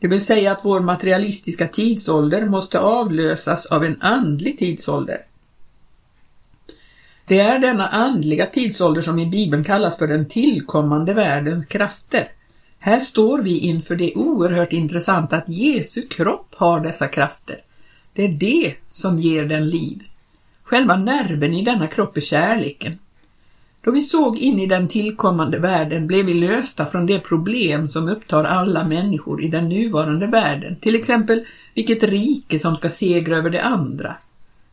Det 0.00 0.08
vill 0.08 0.24
säga 0.24 0.52
att 0.52 0.60
vår 0.62 0.80
materialistiska 0.80 1.68
tidsålder 1.68 2.46
måste 2.46 2.80
avlösas 2.80 3.66
av 3.66 3.84
en 3.84 4.02
andlig 4.02 4.58
tidsålder. 4.58 5.22
Det 7.26 7.40
är 7.40 7.58
denna 7.58 7.88
andliga 7.88 8.46
tidsålder 8.46 9.02
som 9.02 9.18
i 9.18 9.26
Bibeln 9.26 9.64
kallas 9.64 9.98
för 9.98 10.06
den 10.06 10.28
tillkommande 10.28 11.14
världens 11.14 11.66
krafter. 11.66 12.28
Här 12.78 13.00
står 13.00 13.42
vi 13.42 13.58
inför 13.58 13.96
det 13.96 14.14
oerhört 14.14 14.72
intressanta 14.72 15.36
att 15.36 15.48
Jesu 15.48 16.02
kropp 16.02 16.54
har 16.56 16.80
dessa 16.80 17.08
krafter. 17.08 17.62
Det 18.12 18.24
är 18.24 18.28
det 18.28 18.74
som 18.88 19.18
ger 19.18 19.44
den 19.44 19.68
liv. 19.68 20.02
Själva 20.68 20.96
nerven 20.96 21.54
i 21.54 21.64
denna 21.64 21.86
kropp 21.86 22.16
är 22.16 22.20
kärleken. 22.20 22.98
Då 23.80 23.90
vi 23.90 24.00
såg 24.00 24.38
in 24.38 24.58
i 24.58 24.66
den 24.66 24.88
tillkommande 24.88 25.58
världen 25.58 26.06
blev 26.06 26.26
vi 26.26 26.34
lösta 26.34 26.86
från 26.86 27.06
det 27.06 27.18
problem 27.20 27.88
som 27.88 28.08
upptar 28.08 28.44
alla 28.44 28.84
människor 28.84 29.44
i 29.44 29.48
den 29.48 29.68
nuvarande 29.68 30.26
världen, 30.26 30.76
till 30.76 30.94
exempel 30.94 31.44
vilket 31.74 32.02
rike 32.02 32.58
som 32.58 32.76
ska 32.76 32.90
segra 32.90 33.36
över 33.36 33.50
det 33.50 33.62
andra. 33.62 34.16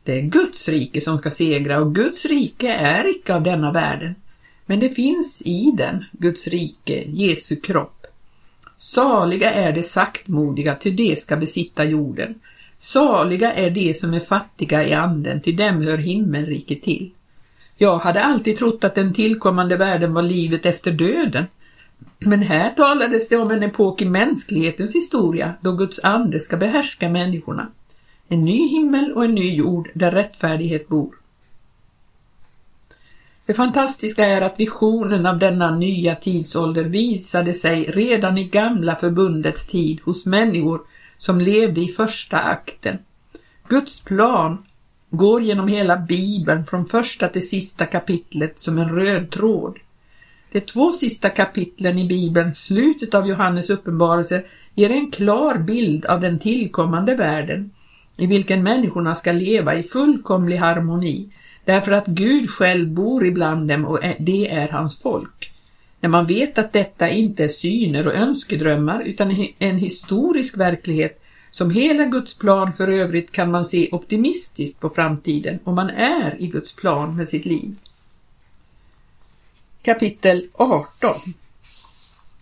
Det 0.03 0.19
är 0.19 0.21
Guds 0.21 0.69
rike 0.69 1.01
som 1.01 1.17
ska 1.17 1.31
segra 1.31 1.79
och 1.79 1.95
Guds 1.95 2.25
rike 2.25 2.73
är 2.73 3.09
icke 3.09 3.35
av 3.35 3.43
denna 3.43 3.71
världen. 3.71 4.15
Men 4.65 4.79
det 4.79 4.89
finns 4.89 5.41
i 5.45 5.71
den, 5.77 6.05
Guds 6.11 6.47
rike, 6.47 7.03
Jesu 7.07 7.55
kropp. 7.55 8.05
Saliga 8.77 9.51
är 9.51 9.71
de 9.71 9.83
saktmodiga, 9.83 10.75
ty 10.75 10.91
de 10.91 11.15
ska 11.15 11.35
besitta 11.35 11.83
jorden. 11.83 12.39
Saliga 12.77 13.53
är 13.53 13.70
de 13.70 13.94
som 13.94 14.13
är 14.13 14.20
fattiga 14.20 14.88
i 14.88 14.94
anden, 14.94 15.41
till 15.41 15.55
dem 15.55 15.82
hör 15.82 15.98
himmelriket 15.98 16.84
till. 16.84 17.12
Jag 17.77 17.98
hade 17.98 18.24
alltid 18.24 18.58
trott 18.58 18.84
att 18.84 18.96
den 18.96 19.13
tillkommande 19.13 19.77
världen 19.77 20.13
var 20.13 20.22
livet 20.22 20.65
efter 20.65 20.91
döden. 20.91 21.46
Men 22.20 22.41
här 22.41 22.70
talades 22.70 23.29
det 23.29 23.38
om 23.38 23.51
en 23.51 23.63
epok 23.63 24.01
i 24.01 24.05
mänsklighetens 24.05 24.96
historia 24.96 25.53
då 25.62 25.72
Guds 25.72 26.00
ande 26.03 26.39
ska 26.39 26.58
behärska 26.58 27.10
människorna. 27.10 27.72
En 28.27 28.46
ny 28.46 28.67
himmel 28.67 29.13
och 29.13 29.25
en 29.25 29.36
ny 29.36 29.55
jord 29.55 29.89
där 29.94 30.12
rättfärdighet 30.12 30.88
bor. 30.88 31.15
Det 33.46 33.53
fantastiska 33.53 34.25
är 34.25 34.41
att 34.41 34.60
visionen 34.60 35.25
av 35.25 35.39
denna 35.39 35.75
nya 35.75 36.15
tidsålder 36.15 36.84
visade 36.84 37.53
sig 37.53 37.84
redan 37.84 38.38
i 38.38 38.44
gamla 38.44 38.96
förbundets 38.96 39.67
tid 39.67 40.01
hos 40.03 40.25
människor 40.25 40.82
som 41.17 41.39
levde 41.39 41.81
i 41.81 41.88
första 41.88 42.38
akten. 42.39 42.98
Guds 43.67 44.01
plan 44.01 44.65
går 45.10 45.41
genom 45.41 45.67
hela 45.67 45.98
Bibeln 45.98 46.65
från 46.65 46.86
första 46.86 47.27
till 47.27 47.50
sista 47.50 47.86
kapitlet 47.86 48.60
som 48.60 48.77
en 48.77 48.89
röd 48.89 49.31
tråd. 49.31 49.79
De 50.51 50.62
två 50.62 50.91
sista 50.91 51.29
kapitlen 51.29 52.00
i 52.00 52.07
Bibeln, 52.07 52.53
slutet 52.53 53.13
av 53.13 53.27
Johannes 53.27 53.69
uppenbarelse, 53.69 54.43
ger 54.75 54.89
en 54.89 55.12
klar 55.12 55.57
bild 55.57 56.05
av 56.05 56.22
den 56.22 56.39
tillkommande 56.39 57.15
världen 57.15 57.72
i 58.17 58.25
vilken 58.25 58.63
människorna 58.63 59.15
ska 59.15 59.31
leva 59.31 59.75
i 59.75 59.84
fullkomlig 59.84 60.57
harmoni 60.57 61.29
därför 61.65 61.91
att 61.91 62.07
Gud 62.07 62.50
själv 62.50 62.89
bor 62.89 63.25
ibland 63.25 63.67
dem 63.67 63.86
och 63.86 64.00
det 64.19 64.50
är 64.51 64.67
hans 64.67 65.01
folk. 65.01 65.54
När 66.05 66.09
man 66.09 66.25
vet 66.25 66.57
att 66.57 66.74
detta 66.74 67.09
inte 67.09 67.43
är 67.43 67.47
syner 67.47 68.07
och 68.07 68.13
önskedrömmar 68.13 69.01
utan 69.01 69.47
en 69.59 69.77
historisk 69.77 70.57
verklighet 70.57 71.24
som 71.51 71.71
hela 71.71 72.05
Guds 72.05 72.38
plan 72.38 72.74
för 72.74 72.88
övrigt 72.88 73.31
kan 73.31 73.51
man 73.51 73.65
se 73.65 73.89
optimistiskt 73.91 74.79
på 74.79 74.89
framtiden 74.89 75.59
om 75.63 75.75
man 75.75 75.89
är 75.89 76.41
i 76.41 76.47
Guds 76.47 76.75
plan 76.75 77.15
med 77.15 77.29
sitt 77.29 77.45
liv. 77.45 77.75
Kapitel 79.81 80.47
18 80.53 81.13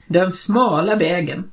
Den 0.07 0.31
smala 0.31 0.95
vägen 0.95 1.51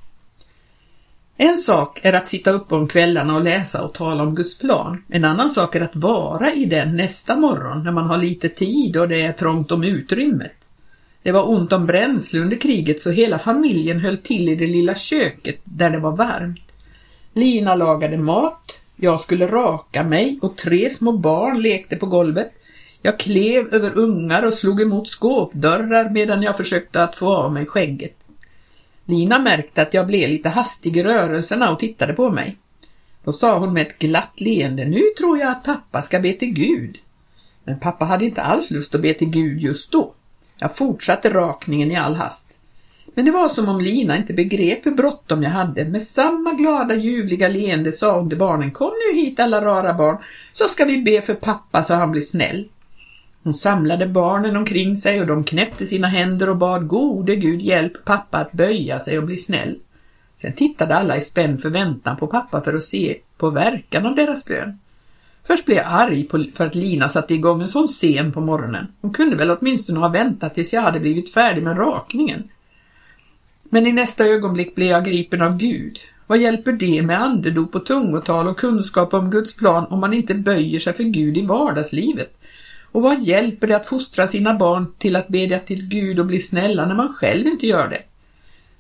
En 1.37 1.57
sak 1.57 2.01
är 2.03 2.13
att 2.13 2.27
sitta 2.27 2.51
upp 2.51 2.73
om 2.73 2.89
kvällarna 2.89 3.35
och 3.35 3.45
läsa 3.45 3.85
och 3.85 3.95
tala 3.95 4.23
om 4.23 4.35
Guds 4.35 4.59
plan. 4.59 5.05
En 5.09 5.25
annan 5.25 5.51
sak 5.51 5.75
är 5.75 5.81
att 5.81 5.97
vara 5.97 6.55
i 6.55 6.65
den 6.65 6.97
nästa 6.97 7.37
morgon 7.37 7.85
när 7.85 7.93
man 7.93 8.07
har 8.07 8.19
lite 8.19 8.49
tid 8.49 8.97
och 8.97 9.09
det 9.09 9.23
är 9.23 9.33
trångt 9.33 9.71
om 9.71 9.85
utrymmet. 9.85 10.60
Det 11.23 11.33
var 11.33 11.49
ont 11.49 11.73
om 11.73 11.87
bränsle 11.87 12.41
under 12.41 12.57
kriget 12.57 13.01
så 13.01 13.11
hela 13.11 13.39
familjen 13.39 14.01
höll 14.01 14.19
till 14.19 14.49
i 14.49 14.55
det 14.55 14.67
lilla 14.67 14.95
köket 14.95 15.61
där 15.65 15.91
det 15.91 15.99
var 15.99 16.17
varmt. 16.17 16.73
Lina 17.33 17.75
lagade 17.75 18.19
mat, 18.19 18.81
jag 18.97 19.21
skulle 19.21 19.47
raka 19.47 20.03
mig 20.03 20.39
och 20.43 20.57
tre 20.57 20.91
små 20.91 21.13
barn 21.13 21.63
lekte 21.63 21.97
på 21.97 22.07
golvet. 22.07 22.53
Jag 23.03 23.19
klev 23.19 23.75
över 23.75 23.99
ungar 23.99 24.43
och 24.43 24.55
slog 24.55 24.81
emot 24.81 25.09
skåpdörrar 25.09 26.11
medan 26.11 26.43
jag 26.43 26.57
försökte 26.57 27.03
att 27.03 27.17
få 27.17 27.35
av 27.37 27.53
mig 27.53 27.67
skägget. 27.67 28.17
Lina 29.05 29.39
märkte 29.39 29.83
att 29.83 29.95
jag 29.95 30.07
blev 30.07 30.29
lite 30.29 30.49
hastig 30.49 30.97
i 30.97 31.03
rörelserna 31.03 31.71
och 31.71 31.79
tittade 31.79 32.13
på 32.13 32.31
mig. 32.31 32.57
Då 33.25 33.33
sa 33.33 33.59
hon 33.59 33.73
med 33.73 33.87
ett 33.87 33.99
glatt 33.99 34.41
leende, 34.41 34.85
nu 34.85 35.03
tror 35.19 35.39
jag 35.39 35.51
att 35.51 35.65
pappa 35.65 36.03
ska 36.03 36.21
be 36.21 36.33
till 36.33 36.53
Gud. 36.53 36.99
Men 37.65 37.81
pappa 37.81 38.05
hade 38.05 38.25
inte 38.25 38.43
alls 38.43 38.71
lust 38.71 38.95
att 38.95 39.03
be 39.03 39.15
till 39.15 39.31
Gud 39.31 39.61
just 39.61 39.93
då. 39.93 40.15
Jag 40.61 40.77
fortsatte 40.77 41.31
rakningen 41.31 41.91
i 41.91 41.97
all 41.97 42.15
hast. 42.15 42.51
Men 43.15 43.25
det 43.25 43.31
var 43.31 43.49
som 43.49 43.69
om 43.69 43.81
Lina 43.81 44.17
inte 44.17 44.33
begrep 44.33 44.87
hur 44.87 44.95
bråttom 44.95 45.43
jag 45.43 45.51
hade. 45.51 45.85
Med 45.85 46.03
samma 46.03 46.53
glada 46.53 46.95
ljuvliga 46.95 47.49
leende 47.49 47.93
sa 47.93 48.19
hon 48.19 48.29
till 48.29 48.39
barnen, 48.39 48.71
kom 48.71 48.93
nu 49.09 49.21
hit 49.21 49.41
alla 49.41 49.65
rara 49.65 49.95
barn, 49.95 50.19
så 50.53 50.69
ska 50.69 50.85
vi 50.85 51.03
be 51.03 51.23
för 51.23 51.35
pappa 51.35 51.83
så 51.83 51.95
han 51.95 52.11
blir 52.11 52.21
snäll. 52.21 52.69
Hon 53.43 53.55
samlade 53.55 54.07
barnen 54.07 54.57
omkring 54.57 54.97
sig 54.97 55.21
och 55.21 55.27
de 55.27 55.45
knäppte 55.45 55.87
sina 55.87 56.09
händer 56.09 56.51
och 56.51 56.57
bad 56.57 56.89
gode 56.89 57.37
Gud 57.37 57.63
hjälp 57.63 58.05
pappa 58.05 58.39
att 58.39 58.53
böja 58.53 58.99
sig 58.99 59.19
och 59.19 59.25
bli 59.25 59.37
snäll. 59.37 59.79
Sen 60.37 60.53
tittade 60.53 60.97
alla 60.97 61.17
i 61.17 61.21
spänd 61.21 61.63
förväntan 61.63 62.17
på 62.17 62.27
pappa 62.27 62.61
för 62.61 62.75
att 62.75 62.85
se 62.85 63.17
på 63.37 63.51
verkan 63.51 64.07
av 64.07 64.15
deras 64.15 64.45
bön. 64.45 64.79
Först 65.47 65.67
blev 65.67 65.77
jag 65.77 65.87
arg 65.87 66.25
på, 66.25 66.45
för 66.55 66.67
att 66.67 66.75
Lina 66.75 67.09
satte 67.09 67.35
igång 67.35 67.63
en 67.63 67.69
sån 67.69 67.87
scen 67.87 68.33
på 68.33 68.41
morgonen. 68.41 68.87
Hon 69.01 69.13
kunde 69.13 69.37
väl 69.37 69.51
åtminstone 69.51 70.01
ha 70.01 70.09
väntat 70.09 70.55
tills 70.55 70.73
jag 70.73 70.83
hade 70.83 71.01
blivit 71.01 71.35
färdig 71.35 71.63
med 71.63 71.79
rakningen. 71.79 72.49
Men 73.65 73.87
i 73.87 73.93
nästa 73.93 74.25
ögonblick 74.25 74.75
blev 74.75 74.89
jag 74.89 75.05
gripen 75.05 75.43
av 75.43 75.57
Gud. 75.57 75.99
Vad 76.27 76.39
hjälper 76.39 76.73
det 76.73 77.03
med 77.03 77.23
andedop 77.23 77.75
och 77.75 77.87
tungotal 77.87 78.49
och 78.49 78.59
kunskap 78.59 79.15
om 79.15 79.31
Guds 79.31 79.57
plan 79.57 79.87
om 79.91 80.01
man 80.01 80.13
inte 80.13 80.35
böjer 80.35 80.79
sig 80.79 80.93
för 80.93 81.05
Gud 81.05 81.37
i 81.37 81.47
vardagslivet? 81.47 82.37
Och 82.93 83.03
vad 83.03 83.23
hjälper 83.23 83.67
det 83.67 83.77
att 83.77 83.87
fostra 83.87 84.27
sina 84.27 84.55
barn 84.55 84.87
till 84.99 85.17
att 85.17 85.29
bedja 85.29 85.59
till 85.59 85.89
Gud 85.89 86.19
och 86.19 86.27
bli 86.27 86.41
snälla 86.41 86.87
när 86.87 86.95
man 86.95 87.15
själv 87.15 87.47
inte 87.47 87.67
gör 87.67 87.89
det? 87.89 88.03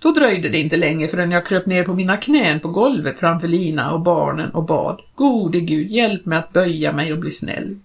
Då 0.02 0.12
dröjde 0.12 0.48
det 0.48 0.58
inte 0.58 0.76
länge 0.76 1.08
förrän 1.08 1.30
jag 1.30 1.46
kröp 1.46 1.66
ner 1.66 1.84
på 1.84 1.94
mina 1.94 2.16
knän 2.16 2.60
på 2.60 2.68
golvet 2.68 3.20
framför 3.20 3.48
Lina 3.48 3.92
och 3.92 4.00
barnen 4.00 4.50
och 4.50 4.64
bad. 4.64 5.00
Gode 5.14 5.60
Gud, 5.60 5.90
hjälp 5.90 6.26
mig 6.26 6.38
att 6.38 6.52
böja 6.52 6.92
mig 6.92 7.12
och 7.12 7.18
bli 7.18 7.30
snäll. 7.30 7.78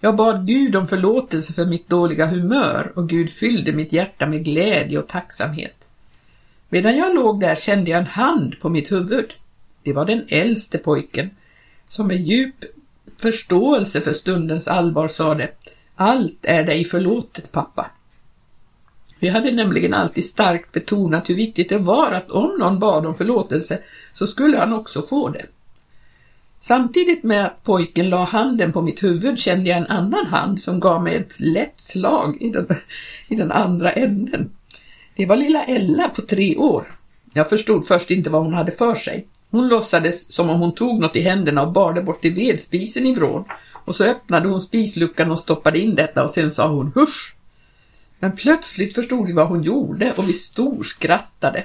Jag 0.00 0.16
bad 0.16 0.46
Gud 0.46 0.76
om 0.76 0.88
förlåtelse 0.88 1.52
för 1.52 1.66
mitt 1.66 1.88
dåliga 1.88 2.26
humör 2.26 2.92
och 2.94 3.08
Gud 3.08 3.30
fyllde 3.30 3.72
mitt 3.72 3.92
hjärta 3.92 4.26
med 4.26 4.44
glädje 4.44 4.98
och 4.98 5.08
tacksamhet. 5.08 5.88
Medan 6.68 6.96
jag 6.96 7.14
låg 7.14 7.40
där 7.40 7.54
kände 7.54 7.90
jag 7.90 8.00
en 8.00 8.06
hand 8.06 8.60
på 8.60 8.68
mitt 8.68 8.92
huvud. 8.92 9.34
Det 9.82 9.92
var 9.92 10.04
den 10.04 10.24
äldste 10.28 10.78
pojken, 10.78 11.30
som 11.86 12.06
med 12.06 12.20
djup 12.20 12.64
förståelse 13.16 14.00
för 14.00 14.12
stundens 14.12 14.68
allvar 14.68 15.08
sade 15.08 15.50
Allt 15.94 16.38
är 16.42 16.64
dig 16.64 16.84
förlåtet, 16.84 17.52
pappa. 17.52 17.90
Vi 19.24 19.30
hade 19.30 19.52
nämligen 19.52 19.94
alltid 19.94 20.24
starkt 20.24 20.72
betonat 20.72 21.30
hur 21.30 21.34
viktigt 21.34 21.68
det 21.68 21.78
var 21.78 22.12
att 22.12 22.30
om 22.30 22.56
någon 22.58 22.78
bad 22.78 23.06
om 23.06 23.14
förlåtelse 23.14 23.78
så 24.12 24.26
skulle 24.26 24.56
han 24.56 24.72
också 24.72 25.02
få 25.02 25.28
det. 25.28 25.46
Samtidigt 26.58 27.22
med 27.22 27.46
att 27.46 27.62
pojken 27.62 28.10
la 28.10 28.24
handen 28.24 28.72
på 28.72 28.82
mitt 28.82 29.02
huvud 29.02 29.38
kände 29.38 29.70
jag 29.70 29.78
en 29.78 29.86
annan 29.86 30.26
hand 30.26 30.60
som 30.60 30.80
gav 30.80 31.02
mig 31.02 31.16
ett 31.16 31.40
lätt 31.40 31.80
slag 31.80 32.42
i 32.42 32.50
den, 32.50 32.66
i 33.28 33.36
den 33.36 33.52
andra 33.52 33.92
änden. 33.92 34.50
Det 35.16 35.26
var 35.26 35.36
lilla 35.36 35.64
Ella 35.64 36.08
på 36.08 36.22
tre 36.22 36.56
år. 36.56 36.84
Jag 37.32 37.48
förstod 37.48 37.86
först 37.86 38.10
inte 38.10 38.30
vad 38.30 38.42
hon 38.42 38.54
hade 38.54 38.72
för 38.72 38.94
sig. 38.94 39.26
Hon 39.50 39.68
låtsades 39.68 40.32
som 40.32 40.50
om 40.50 40.60
hon 40.60 40.74
tog 40.74 41.00
något 41.00 41.16
i 41.16 41.20
händerna 41.20 41.62
och 41.62 41.72
bar 41.72 41.92
det 41.92 42.02
bort 42.02 42.22
till 42.22 42.34
vedspisen 42.34 43.06
i 43.06 43.14
vrån 43.14 43.44
och 43.84 43.96
så 43.96 44.04
öppnade 44.04 44.48
hon 44.48 44.60
spisluckan 44.60 45.30
och 45.30 45.38
stoppade 45.38 45.78
in 45.78 45.94
detta 45.94 46.22
och 46.22 46.30
sen 46.30 46.50
sa 46.50 46.68
hon 46.68 46.92
husch. 46.94 47.33
Men 48.24 48.36
plötsligt 48.36 48.94
förstod 48.94 49.26
vi 49.26 49.32
vad 49.32 49.48
hon 49.48 49.62
gjorde 49.62 50.12
och 50.16 50.28
vi 50.28 50.32
storskrattade. 50.32 51.64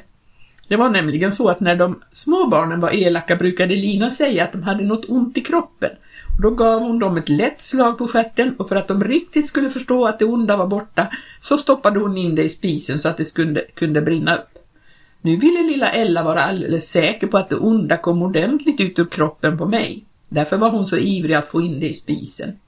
Det 0.67 0.75
var 0.75 0.89
nämligen 0.89 1.31
så 1.31 1.49
att 1.49 1.59
när 1.59 1.75
de 1.75 2.01
små 2.09 2.47
barnen 2.47 2.79
var 2.79 2.89
elaka 2.89 3.35
brukade 3.35 3.75
Lina 3.75 4.09
säga 4.09 4.43
att 4.43 4.51
de 4.51 4.63
hade 4.63 4.83
något 4.83 5.09
ont 5.09 5.37
i 5.37 5.41
kroppen. 5.41 5.89
Och 6.35 6.41
då 6.41 6.49
gav 6.49 6.81
hon 6.81 6.99
dem 6.99 7.17
ett 7.17 7.29
lätt 7.29 7.61
slag 7.61 7.97
på 7.97 8.07
stjärten 8.07 8.55
och 8.57 8.69
för 8.69 8.75
att 8.75 8.87
de 8.87 9.03
riktigt 9.03 9.47
skulle 9.47 9.69
förstå 9.69 10.05
att 10.05 10.19
det 10.19 10.25
onda 10.25 10.57
var 10.57 10.67
borta 10.67 11.07
så 11.41 11.57
stoppade 11.57 11.99
hon 11.99 12.17
in 12.17 12.35
det 12.35 12.43
i 12.43 12.49
spisen 12.49 12.99
så 12.99 13.09
att 13.09 13.17
det 13.17 13.25
skulle, 13.25 13.61
kunde 13.73 14.01
brinna 14.01 14.35
upp. 14.35 14.57
Nu 15.21 15.35
ville 15.35 15.63
lilla 15.63 15.91
Ella 15.91 16.23
vara 16.23 16.43
alldeles 16.43 16.91
säker 16.91 17.27
på 17.27 17.37
att 17.37 17.49
det 17.49 17.55
onda 17.55 17.97
kom 17.97 18.21
ordentligt 18.21 18.79
ut 18.79 18.99
ur 18.99 19.05
kroppen 19.05 19.57
på 19.57 19.65
mig. 19.65 20.05
Därför 20.29 20.57
var 20.57 20.69
hon 20.69 20.85
så 20.85 20.97
ivrig 20.97 21.35
att 21.35 21.49
få 21.49 21.61
in 21.61 21.79
det 21.79 21.89
i 21.89 21.93
spisen. 21.93 22.59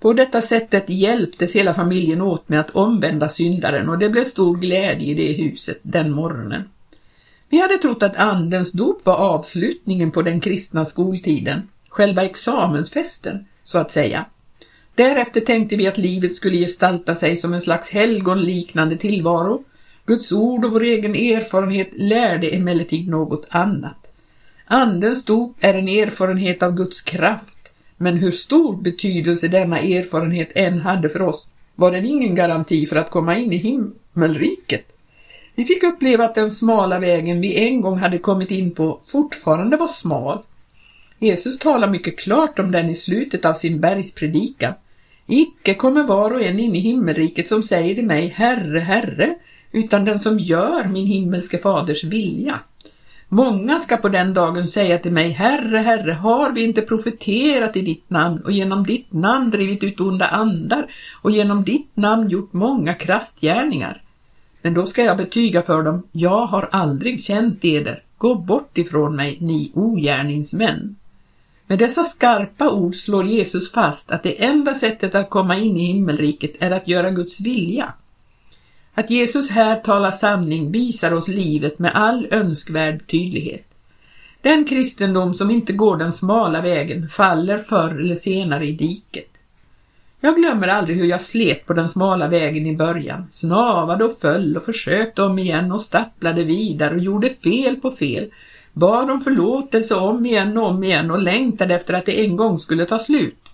På 0.00 0.12
detta 0.12 0.42
sättet 0.42 0.90
hjälptes 0.90 1.56
hela 1.56 1.74
familjen 1.74 2.20
åt 2.20 2.48
med 2.48 2.60
att 2.60 2.70
omvända 2.70 3.28
syndaren 3.28 3.88
och 3.88 3.98
det 3.98 4.08
blev 4.08 4.24
stor 4.24 4.56
glädje 4.56 5.08
i 5.08 5.14
det 5.14 5.32
huset 5.32 5.78
den 5.82 6.10
morgonen. 6.10 6.62
Vi 7.48 7.60
hade 7.60 7.78
trott 7.78 8.02
att 8.02 8.16
andens 8.16 8.72
dop 8.72 9.06
var 9.06 9.16
avslutningen 9.16 10.10
på 10.10 10.22
den 10.22 10.40
kristna 10.40 10.84
skoltiden, 10.84 11.68
själva 11.88 12.24
examensfesten, 12.24 13.46
så 13.62 13.78
att 13.78 13.90
säga. 13.90 14.24
Därefter 14.94 15.40
tänkte 15.40 15.76
vi 15.76 15.86
att 15.86 15.98
livet 15.98 16.34
skulle 16.34 16.56
gestalta 16.56 17.14
sig 17.14 17.36
som 17.36 17.54
en 17.54 17.60
slags 17.60 17.90
helgonliknande 17.90 18.96
tillvaro. 18.96 19.64
Guds 20.06 20.32
ord 20.32 20.64
och 20.64 20.72
vår 20.72 20.82
egen 20.82 21.14
erfarenhet 21.14 21.90
lärde 21.92 22.48
emellertid 22.48 23.08
något 23.08 23.46
annat. 23.48 24.12
Andens 24.64 25.24
dop 25.24 25.56
är 25.60 25.74
en 25.74 25.88
erfarenhet 25.88 26.62
av 26.62 26.74
Guds 26.74 27.00
kraft 27.00 27.57
men 27.98 28.16
hur 28.16 28.30
stor 28.30 28.76
betydelse 28.76 29.48
denna 29.48 29.80
erfarenhet 29.80 30.50
än 30.54 30.80
hade 30.80 31.08
för 31.08 31.22
oss 31.22 31.46
var 31.74 31.92
den 31.92 32.06
ingen 32.06 32.34
garanti 32.34 32.86
för 32.86 32.96
att 32.96 33.10
komma 33.10 33.36
in 33.36 33.52
i 33.52 33.56
himmelriket. 33.56 34.92
Vi 35.54 35.64
fick 35.64 35.82
uppleva 35.82 36.24
att 36.24 36.34
den 36.34 36.50
smala 36.50 36.98
vägen 36.98 37.40
vi 37.40 37.68
en 37.68 37.80
gång 37.80 37.98
hade 37.98 38.18
kommit 38.18 38.50
in 38.50 38.70
på 38.70 39.00
fortfarande 39.02 39.76
var 39.76 39.88
smal. 39.88 40.38
Jesus 41.18 41.58
talar 41.58 41.88
mycket 41.88 42.18
klart 42.18 42.58
om 42.58 42.70
den 42.70 42.90
i 42.90 42.94
slutet 42.94 43.44
av 43.44 43.52
sin 43.52 43.80
bergspredikan. 43.80 44.74
Icke 45.26 45.74
kommer 45.74 46.02
var 46.02 46.30
och 46.30 46.42
en 46.42 46.58
in 46.58 46.74
i 46.74 46.80
himmelriket 46.80 47.48
som 47.48 47.62
säger 47.62 47.94
till 47.94 48.06
mig 48.06 48.28
Herre, 48.28 48.78
Herre, 48.78 49.34
utan 49.72 50.04
den 50.04 50.20
som 50.20 50.38
gör 50.38 50.84
min 50.84 51.06
himmelske 51.06 51.58
faders 51.58 52.04
vilja. 52.04 52.60
Många 53.30 53.78
ska 53.78 53.96
på 53.96 54.08
den 54.08 54.34
dagen 54.34 54.68
säga 54.68 54.98
till 54.98 55.12
mig, 55.12 55.30
Herre, 55.30 55.78
Herre, 55.78 56.12
har 56.12 56.52
vi 56.52 56.64
inte 56.64 56.82
profeterat 56.82 57.76
i 57.76 57.82
ditt 57.82 58.10
namn 58.10 58.40
och 58.44 58.52
genom 58.52 58.86
ditt 58.86 59.12
namn 59.12 59.50
drivit 59.50 59.82
ut 59.82 60.00
onda 60.00 60.26
andar 60.26 60.86
och 61.22 61.30
genom 61.30 61.64
ditt 61.64 61.96
namn 61.96 62.28
gjort 62.28 62.52
många 62.52 62.94
kraftgärningar? 62.94 64.02
Men 64.62 64.74
då 64.74 64.86
ska 64.86 65.02
jag 65.02 65.16
betyga 65.16 65.62
för 65.62 65.82
dem, 65.82 66.02
jag 66.12 66.46
har 66.46 66.68
aldrig 66.72 67.24
känt 67.24 67.64
eder, 67.64 68.02
gå 68.18 68.34
bort 68.34 68.78
ifrån 68.78 69.16
mig, 69.16 69.38
ni 69.40 69.72
ogärningsmän. 69.74 70.96
Med 71.66 71.78
dessa 71.78 72.04
skarpa 72.04 72.70
ord 72.70 72.94
slår 72.94 73.24
Jesus 73.24 73.72
fast 73.72 74.10
att 74.10 74.22
det 74.22 74.44
enda 74.44 74.74
sättet 74.74 75.14
att 75.14 75.30
komma 75.30 75.56
in 75.56 75.76
i 75.76 75.84
himmelriket 75.84 76.52
är 76.60 76.70
att 76.70 76.88
göra 76.88 77.10
Guds 77.10 77.40
vilja. 77.40 77.92
Att 78.98 79.10
Jesus 79.10 79.50
här 79.50 79.76
talar 79.76 80.10
sanning 80.10 80.72
visar 80.72 81.12
oss 81.12 81.28
livet 81.28 81.78
med 81.78 81.92
all 81.94 82.26
önskvärd 82.30 83.06
tydlighet. 83.06 83.66
Den 84.42 84.64
kristendom 84.64 85.34
som 85.34 85.50
inte 85.50 85.72
går 85.72 85.96
den 85.96 86.12
smala 86.12 86.60
vägen 86.60 87.08
faller 87.08 87.58
förr 87.58 88.00
eller 88.00 88.14
senare 88.14 88.66
i 88.66 88.72
diket. 88.72 89.30
Jag 90.20 90.36
glömmer 90.36 90.68
aldrig 90.68 90.96
hur 90.96 91.04
jag 91.04 91.20
slet 91.20 91.66
på 91.66 91.72
den 91.72 91.88
smala 91.88 92.28
vägen 92.28 92.66
i 92.66 92.76
början, 92.76 93.26
snavade 93.30 94.04
och 94.04 94.18
föll 94.18 94.56
och 94.56 94.64
försökte 94.64 95.22
om 95.22 95.38
igen 95.38 95.72
och 95.72 95.80
stapplade 95.80 96.44
vidare 96.44 96.94
och 96.94 97.00
gjorde 97.00 97.30
fel 97.30 97.76
på 97.76 97.90
fel, 97.90 98.30
bad 98.72 99.10
om 99.10 99.20
förlåtelse 99.20 99.94
om 99.94 100.26
igen 100.26 100.58
och 100.58 100.68
om 100.68 100.84
igen 100.84 101.10
och 101.10 101.22
längtade 101.22 101.74
efter 101.74 101.94
att 101.94 102.06
det 102.06 102.24
en 102.24 102.36
gång 102.36 102.58
skulle 102.58 102.86
ta 102.86 102.98
slut. 102.98 103.48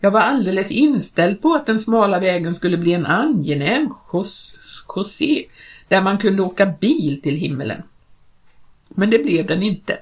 Jag 0.00 0.10
var 0.10 0.20
alldeles 0.20 0.70
inställd 0.70 1.42
på 1.42 1.54
att 1.54 1.66
den 1.66 1.78
smala 1.78 2.20
vägen 2.20 2.54
skulle 2.54 2.76
bli 2.76 2.92
en 2.92 3.06
angenäm 3.06 3.90
skjuts 3.90 4.59
José, 4.96 5.44
där 5.88 6.02
man 6.02 6.18
kunde 6.18 6.42
åka 6.42 6.66
bil 6.66 7.20
till 7.22 7.36
himmelen. 7.36 7.82
Men 8.88 9.10
det 9.10 9.18
blev 9.18 9.46
den 9.46 9.62
inte. 9.62 9.98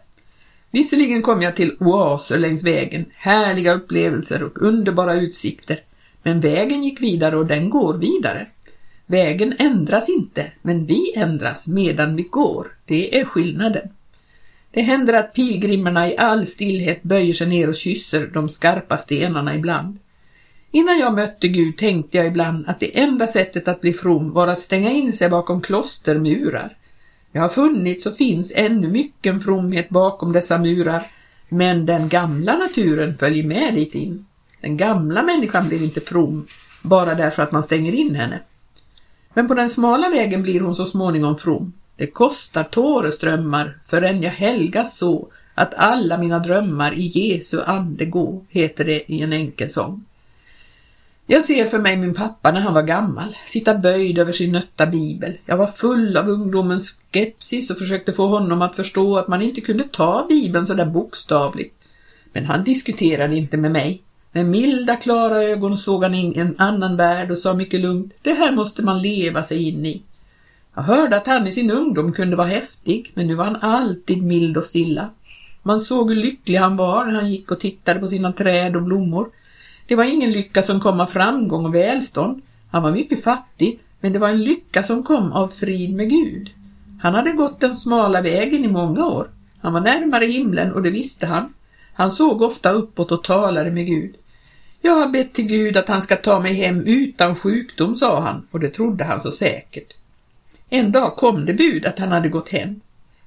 Visserligen 0.71 1.23
kom 1.23 1.43
jag 1.43 1.57
till 1.57 1.77
oaser 1.81 2.39
längs 2.39 2.65
vägen, 2.65 3.05
härliga 3.15 3.75
upplevelser 3.75 4.43
och 4.43 4.63
underbara 4.63 5.15
utsikter, 5.15 5.81
men 6.23 6.41
vägen 6.41 6.85
gick 6.85 7.01
vidare 7.01 7.37
och 7.37 7.47
den 7.47 7.71
går 7.71 7.95
vidare. 7.95 8.47
Vägen 9.07 9.55
ändras 9.59 10.09
inte, 10.09 10.53
men 10.63 10.87
vi 10.87 11.13
ändras 11.17 11.69
medan 11.69 12.17
vi 12.17 12.23
går. 12.23 12.67
Det 12.85 13.21
är 13.21 13.25
skillnaden. 13.25 13.89
Det 14.71 14.83
händer 14.83 15.15
att 15.15 15.35
pilgrimerna 15.35 16.09
i 16.09 16.17
all 16.17 16.47
stillhet 16.47 17.03
böjer 17.03 17.35
sig 17.35 17.47
ner 17.47 17.69
och 17.69 17.75
kysser 17.75 18.27
de 18.27 18.49
skarpa 18.49 18.97
stenarna 18.97 19.57
ibland. 19.57 19.99
Innan 20.71 20.99
jag 20.99 21.15
mötte 21.15 21.49
Gud 21.49 21.77
tänkte 21.77 22.17
jag 22.17 22.27
ibland 22.27 22.69
att 22.69 22.81
det 22.81 22.99
enda 22.99 23.27
sättet 23.27 23.69
att 23.69 23.81
bli 23.81 23.93
from 23.93 24.33
var 24.33 24.49
att 24.49 24.59
stänga 24.59 24.91
in 24.91 25.13
sig 25.13 25.29
bakom 25.29 25.61
klostermurar. 25.61 26.77
Det 27.33 27.39
har 27.39 27.49
funnits 27.49 28.07
och 28.07 28.17
finns 28.17 28.53
ännu 28.57 28.89
mycken 28.89 29.41
fromhet 29.41 29.89
bakom 29.89 30.33
dessa 30.33 30.59
murar, 30.59 31.03
men 31.49 31.87
den 31.87 32.09
gamla 32.09 32.57
naturen 32.57 33.15
följer 33.15 33.45
med 33.45 33.75
dit 33.75 33.95
in. 33.95 34.27
Den 34.61 34.77
gamla 34.77 35.23
människan 35.23 35.69
blir 35.69 35.85
inte 35.85 36.01
from 36.01 36.47
bara 36.83 37.15
därför 37.15 37.43
att 37.43 37.53
man 37.53 37.63
stänger 37.63 37.93
in 37.95 38.15
henne. 38.15 38.41
Men 39.35 39.49
på 39.49 39.55
den 39.55 39.71
smala 39.71 40.09
vägen 40.11 40.43
blir 40.43 40.61
hon 40.61 40.75
så 40.75 40.87
småningom 40.87 41.37
from. 41.37 41.73
Det 41.97 42.07
kostar 42.07 42.65
tåreströmmar 42.65 43.79
förrän 43.83 44.23
jag 44.23 44.31
helgas 44.31 44.99
så 44.99 45.29
att 45.55 45.75
alla 45.75 46.19
mina 46.19 46.39
drömmar 46.39 46.95
i 46.95 47.07
Jesu 47.07 47.61
ande 47.61 48.05
gå, 48.05 48.45
heter 48.49 48.85
det 48.85 49.13
i 49.13 49.21
en 49.21 49.33
enkel 49.33 49.71
sång. 49.71 50.05
Jag 51.31 51.45
ser 51.45 51.65
för 51.65 51.79
mig 51.79 51.97
min 51.97 52.15
pappa 52.15 52.53
när 52.53 52.61
han 52.61 52.75
var 52.75 52.83
gammal, 52.83 53.37
sitta 53.47 53.75
böjd 53.75 54.19
över 54.19 54.33
sin 54.33 54.53
nötta 54.53 54.87
bibel. 54.87 55.39
Jag 55.47 55.57
var 55.57 55.67
full 55.67 56.17
av 56.17 56.29
ungdomens 56.29 56.97
skepsis 57.13 57.71
och 57.71 57.79
försökte 57.79 58.13
få 58.13 58.27
honom 58.27 58.63
att 58.63 58.77
förstå 58.77 59.17
att 59.17 59.29
man 59.29 59.43
inte 59.43 59.61
kunde 59.61 59.85
ta 59.85 60.27
bibeln 60.29 60.67
så 60.67 60.75
där 60.75 60.87
bokstavligt. 60.87 61.75
Men 62.33 62.45
han 62.45 62.65
diskuterade 62.65 63.37
inte 63.37 63.57
med 63.57 63.71
mig. 63.71 64.03
Med 64.33 64.47
milda, 64.47 64.97
klara 64.97 65.43
ögon 65.43 65.79
såg 65.79 66.03
han 66.03 66.15
in 66.15 66.33
i 66.33 66.39
en 66.39 66.55
annan 66.59 66.97
värld 66.97 67.31
och 67.31 67.39
sa 67.39 67.55
mycket 67.55 67.81
lugnt, 67.81 68.13
det 68.23 68.33
här 68.33 68.53
måste 68.53 68.83
man 68.83 69.03
leva 69.03 69.43
sig 69.43 69.69
in 69.69 69.87
i. 69.87 70.03
Jag 70.75 70.83
hörde 70.83 71.17
att 71.17 71.27
han 71.27 71.47
i 71.47 71.53
sin 71.53 71.71
ungdom 71.71 72.13
kunde 72.13 72.37
vara 72.37 72.49
häftig, 72.49 73.13
men 73.15 73.27
nu 73.27 73.35
var 73.35 73.45
han 73.45 73.57
alltid 73.57 74.23
mild 74.23 74.57
och 74.57 74.65
stilla. 74.65 75.11
Man 75.63 75.81
såg 75.81 76.11
hur 76.11 76.17
lycklig 76.17 76.57
han 76.57 76.77
var 76.77 77.05
när 77.05 77.13
han 77.13 77.31
gick 77.31 77.51
och 77.51 77.61
tittade 77.61 78.01
på 78.01 78.09
sina 78.09 78.33
träd 78.33 78.77
och 78.77 78.83
blommor. 78.83 79.29
Det 79.89 79.95
var 79.95 80.05
ingen 80.05 80.33
lycka 80.33 80.63
som 80.63 80.81
kom 80.81 81.01
av 81.01 81.07
framgång 81.07 81.67
och 81.67 81.75
välstånd. 81.75 82.43
Han 82.71 82.83
var 82.83 82.91
mycket 82.91 83.25
fattig, 83.25 83.81
men 84.01 84.13
det 84.13 84.19
var 84.19 84.29
en 84.29 84.43
lycka 84.43 84.83
som 84.83 85.03
kom 85.03 85.33
av 85.33 85.49
frid 85.49 85.95
med 85.95 86.11
Gud. 86.11 86.51
Han 87.01 87.15
hade 87.15 87.33
gått 87.33 87.61
den 87.61 87.77
smala 87.77 88.23
vägen 88.23 88.65
i 88.65 88.69
många 88.69 89.07
år. 89.07 89.29
Han 89.61 89.73
var 89.73 89.81
närmare 89.81 90.27
himlen 90.27 90.73
och 90.73 90.83
det 90.83 90.91
visste 90.91 91.27
han. 91.27 91.55
Han 91.95 92.11
såg 92.11 92.43
ofta 92.43 92.71
uppåt 92.71 93.13
och 93.13 93.25
talade 93.25 93.71
med 93.71 93.87
Gud. 93.87 94.15
Jag 94.81 94.93
har 94.93 95.09
bett 95.09 95.33
till 95.33 95.47
Gud 95.47 95.77
att 95.77 95.89
han 95.89 96.03
ska 96.03 96.17
ta 96.17 96.41
mig 96.41 96.55
hem 96.55 96.81
utan 96.81 97.35
sjukdom, 97.35 97.97
sa 97.97 98.21
han, 98.21 98.47
och 98.51 98.61
det 98.61 98.71
trodde 98.71 99.05
han 99.05 99.21
så 99.21 99.31
säkert. 99.31 99.93
En 100.69 100.93
dag 100.93 101.17
kom 101.17 101.47
det 101.47 101.55
bud 101.55 101.87
att 101.87 101.99
han 101.99 102.13
hade 102.13 102.29
gått 102.29 102.49
hem. 102.49 102.81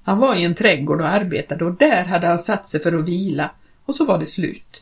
Han 0.03 0.17
var 0.17 0.35
i 0.35 0.43
en 0.43 0.55
trädgård 0.55 1.01
och 1.01 1.07
arbetade 1.07 1.65
och 1.65 1.73
där 1.73 2.03
hade 2.03 2.27
han 2.27 2.39
satt 2.39 2.67
sig 2.67 2.81
för 2.81 2.99
att 2.99 3.07
vila 3.07 3.49
och 3.85 3.95
så 3.95 4.05
var 4.05 4.19
det 4.19 4.25
slut. 4.25 4.80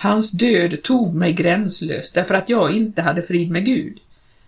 Hans 0.00 0.30
död 0.30 0.82
tog 0.82 1.14
mig 1.14 1.32
gränslöst 1.32 2.14
därför 2.14 2.34
att 2.34 2.48
jag 2.48 2.76
inte 2.76 3.02
hade 3.02 3.22
frid 3.22 3.50
med 3.50 3.64
Gud. 3.64 3.98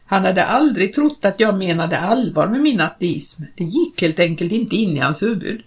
Han 0.06 0.24
hade 0.24 0.44
aldrig 0.44 0.92
trott 0.92 1.24
att 1.24 1.40
jag 1.40 1.58
menade 1.58 1.98
allvar 1.98 2.46
med 2.46 2.60
min 2.60 2.80
ateism. 2.80 3.42
Det 3.56 3.64
gick 3.64 4.02
helt 4.02 4.20
enkelt 4.20 4.52
inte 4.52 4.76
in 4.76 4.96
i 4.96 5.00
hans 5.00 5.22
huvud. 5.22 5.62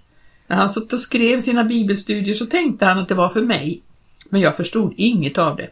När 0.48 0.58
han 0.58 0.70
satt 0.70 0.94
och 0.94 1.00
skrev 1.00 1.40
sina 1.40 1.64
bibelstudier 1.64 2.36
så 2.36 2.46
tänkte 2.46 2.86
han 2.86 3.00
att 3.00 3.08
det 3.08 3.16
var 3.16 3.30
för 3.30 3.42
mig. 3.42 3.82
Men 4.30 4.42
jag 4.42 4.58
förstod 4.58 4.94
inget 4.98 5.38
av 5.38 5.56
det. 5.56 5.70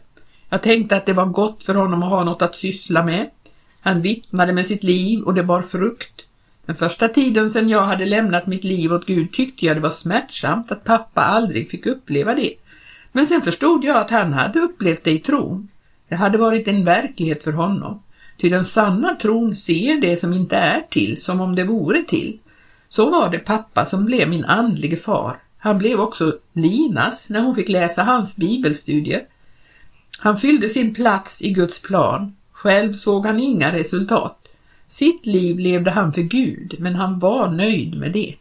Jag 0.48 0.62
tänkte 0.62 0.96
att 0.96 1.06
det 1.06 1.12
var 1.12 1.26
gott 1.26 1.62
för 1.62 1.74
honom 1.74 2.02
att 2.02 2.10
ha 2.10 2.24
något 2.24 2.42
att 2.42 2.54
syssla 2.54 3.04
med. 3.04 3.30
Han 3.80 4.02
vittnade 4.02 4.52
med 4.52 4.66
sitt 4.66 4.84
liv 4.84 5.22
och 5.22 5.34
det 5.34 5.44
bar 5.44 5.62
frukt. 5.62 6.20
Den 6.66 6.74
första 6.74 7.08
tiden 7.08 7.50
sedan 7.50 7.68
jag 7.68 7.82
hade 7.82 8.06
lämnat 8.06 8.46
mitt 8.46 8.64
liv 8.64 8.92
åt 8.92 9.06
Gud 9.06 9.32
tyckte 9.32 9.66
jag 9.66 9.76
det 9.76 9.80
var 9.80 9.90
smärtsamt 9.90 10.72
att 10.72 10.84
pappa 10.84 11.20
aldrig 11.20 11.70
fick 11.70 11.86
uppleva 11.86 12.34
det. 12.34 12.54
Men 13.12 13.26
sen 13.26 13.42
förstod 13.42 13.84
jag 13.84 13.96
att 13.96 14.10
han 14.10 14.32
hade 14.32 14.60
upplevt 14.60 15.04
det 15.04 15.10
i 15.10 15.18
tron. 15.18 15.68
Det 16.08 16.16
hade 16.16 16.38
varit 16.38 16.68
en 16.68 16.84
verklighet 16.84 17.44
för 17.44 17.52
honom. 17.52 18.02
Ty 18.38 18.48
den 18.48 18.64
sanna 18.64 19.14
tron 19.14 19.54
ser 19.54 20.00
det 20.00 20.16
som 20.16 20.32
inte 20.32 20.56
är 20.56 20.86
till 20.90 21.22
som 21.22 21.40
om 21.40 21.54
det 21.54 21.64
vore 21.64 22.02
till. 22.02 22.38
Så 22.88 23.10
var 23.10 23.30
det 23.30 23.38
pappa 23.38 23.84
som 23.84 24.04
blev 24.04 24.28
min 24.28 24.44
andlige 24.44 24.96
far. 24.96 25.36
Han 25.58 25.78
blev 25.78 26.00
också 26.00 26.38
Linas 26.52 27.30
när 27.30 27.40
hon 27.40 27.54
fick 27.54 27.68
läsa 27.68 28.02
hans 28.02 28.36
bibelstudier. 28.36 29.24
Han 30.18 30.38
fyllde 30.38 30.68
sin 30.68 30.94
plats 30.94 31.42
i 31.42 31.50
Guds 31.50 31.82
plan. 31.82 32.36
Själv 32.52 32.92
såg 32.92 33.26
han 33.26 33.40
inga 33.40 33.72
resultat. 33.72 34.48
Sitt 34.86 35.26
liv 35.26 35.58
levde 35.58 35.90
han 35.90 36.12
för 36.12 36.22
Gud, 36.22 36.74
men 36.78 36.94
han 36.94 37.18
var 37.18 37.50
nöjd 37.50 37.98
med 37.98 38.12
det. 38.12 38.34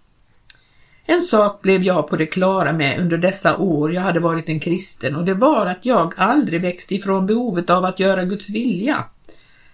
En 1.05 1.21
sak 1.21 1.61
blev 1.61 1.83
jag 1.83 2.07
på 2.07 2.15
det 2.15 2.25
klara 2.25 2.73
med 2.73 2.99
under 2.99 3.17
dessa 3.17 3.57
år 3.57 3.93
jag 3.93 4.01
hade 4.01 4.19
varit 4.19 4.49
en 4.49 4.59
kristen 4.59 5.15
och 5.15 5.25
det 5.25 5.33
var 5.33 5.65
att 5.65 5.85
jag 5.85 6.13
aldrig 6.17 6.61
växte 6.61 6.95
ifrån 6.95 7.25
behovet 7.25 7.69
av 7.69 7.85
att 7.85 7.99
göra 7.99 8.25
Guds 8.25 8.49
vilja. 8.49 9.03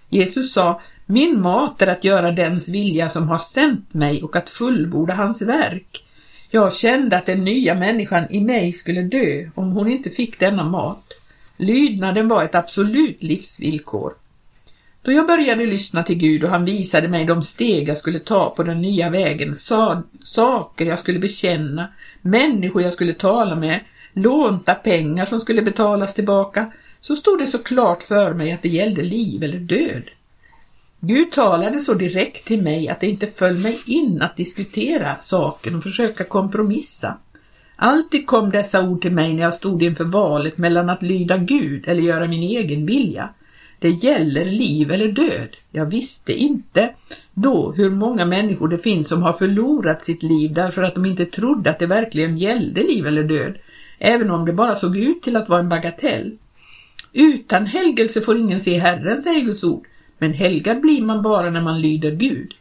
Jesus 0.10 0.54
sa, 0.54 0.82
min 1.06 1.42
mat 1.42 1.82
är 1.82 1.88
att 1.88 2.04
göra 2.04 2.32
dens 2.32 2.70
vilja 2.70 3.10
som 3.10 3.30
har 3.30 3.38
sänt 3.38 3.94
mig 3.94 4.24
och 4.24 4.36
att 4.36 4.50
fullborda 4.50 5.14
hans 5.14 5.42
verk. 5.42 6.04
Jag 6.50 6.74
kände 6.74 7.18
att 7.18 7.26
den 7.26 7.44
nya 7.44 7.76
människan 7.76 8.26
i 8.30 8.44
mig 8.44 8.72
skulle 8.72 9.02
dö 9.02 9.50
om 9.56 9.72
hon 9.72 9.92
inte 9.92 10.10
fick 10.10 10.40
denna 10.40 10.64
mat. 10.64 11.14
Lydnaden 11.58 12.28
var 12.28 12.44
ett 12.44 12.56
absolut 12.56 13.24
livsvillkor. 13.24 14.14
Då 15.08 15.14
jag 15.14 15.28
började 15.28 15.66
lyssna 15.66 16.04
till 16.04 16.18
Gud 16.18 16.44
och 16.44 16.50
han 16.50 16.66
visade 16.66 17.08
mig 17.08 17.26
de 17.26 17.44
steg 17.44 17.90
jag 17.90 17.98
skulle 17.98 18.20
ta 18.20 18.50
på 18.50 18.64
den 18.64 18.82
nya 18.82 19.10
vägen, 19.10 19.56
sa, 19.56 20.04
saker 20.24 20.86
jag 20.86 21.00
skulle 21.00 21.20
bekänna, 21.20 21.88
människor 22.22 22.82
jag 22.82 22.94
skulle 22.94 23.14
tala 23.14 23.56
med, 23.56 23.80
lånta 24.14 24.76
pengar 24.76 25.26
som 25.26 25.40
skulle 25.40 25.62
betalas 25.62 26.14
tillbaka, 26.14 26.72
så 27.02 27.16
stod 27.16 27.40
det 27.40 27.48
så 27.48 27.58
klart 27.58 28.04
för 28.04 28.34
mig 28.34 28.52
att 28.52 28.62
det 28.62 28.70
gällde 28.70 29.04
liv 29.04 29.44
eller 29.44 29.60
död. 29.60 30.04
Gud 31.00 31.32
talade 31.32 31.80
så 31.80 31.94
direkt 31.94 32.46
till 32.46 32.62
mig 32.62 32.90
att 32.90 33.00
det 33.00 33.08
inte 33.08 33.28
föll 33.28 33.58
mig 33.58 33.80
in 33.86 34.22
att 34.22 34.38
diskutera 34.38 35.16
saken 35.16 35.76
och 35.76 35.84
försöka 35.84 36.24
kompromissa. 36.24 37.18
Alltid 37.76 38.28
kom 38.28 38.52
dessa 38.52 38.90
ord 38.90 39.02
till 39.02 39.14
mig 39.14 39.34
när 39.34 39.44
jag 39.44 39.54
stod 39.54 39.84
inför 39.84 40.06
valet 40.06 40.58
mellan 40.58 40.90
att 40.90 41.04
lyda 41.04 41.38
Gud 41.38 41.88
eller 41.88 42.02
göra 42.02 42.28
min 42.28 42.44
egen 42.44 42.86
vilja. 42.86 43.30
Det 43.80 43.90
gäller 43.90 44.46
liv 44.46 44.92
eller 44.92 45.12
död. 45.12 45.56
Jag 45.72 45.86
visste 45.86 46.34
inte 46.34 46.90
då 47.34 47.72
hur 47.72 47.90
många 47.90 48.26
människor 48.26 48.68
det 48.68 48.78
finns 48.78 49.08
som 49.08 49.24
har 49.24 49.34
förlorat 49.34 50.04
sitt 50.04 50.24
liv 50.24 50.54
därför 50.54 50.84
att 50.84 50.96
de 50.96 51.06
inte 51.06 51.26
trodde 51.26 51.70
att 51.70 51.80
det 51.80 51.86
verkligen 51.86 52.38
gällde 52.38 52.84
liv 52.84 53.08
eller 53.08 53.24
död, 53.24 53.58
även 54.00 54.32
om 54.32 54.46
det 54.46 54.54
bara 54.54 54.76
såg 54.76 54.98
ut 54.98 55.22
till 55.22 55.36
att 55.36 55.50
vara 55.50 55.60
en 55.60 55.70
bagatell. 55.70 56.38
Utan 57.14 57.66
helgelse 57.66 58.22
får 58.22 58.38
ingen 58.38 58.60
se 58.60 58.78
Herren, 58.78 59.22
säger 59.22 59.42
Guds 59.42 59.64
ord, 59.64 59.88
men 60.18 60.34
helgad 60.34 60.82
blir 60.82 61.02
man 61.02 61.22
bara 61.22 61.50
när 61.50 61.62
man 61.62 61.82
lyder 61.82 62.12
Gud. 62.12 62.54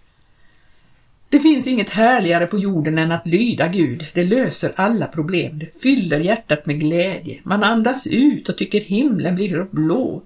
Det 1.29 1.39
finns 1.39 1.67
inget 1.67 1.91
härligare 1.91 2.47
på 2.47 2.59
jorden 2.59 2.99
än 2.99 3.13
att 3.13 3.27
lyda 3.27 3.69
Gud. 3.69 4.07
Det 4.15 4.25
löser 4.25 4.73
alla 4.77 5.07
problem. 5.07 5.59
Det 5.59 5.83
fyller 5.83 6.21
hjärtat 6.21 6.67
med 6.67 6.81
glädje. 6.81 7.41
Man 7.43 7.63
andas 7.63 8.07
ut 8.07 8.49
och 8.49 8.57
tycker 8.57 8.81
himlen 8.81 9.35
blir 9.35 9.67
blå. 9.71 10.23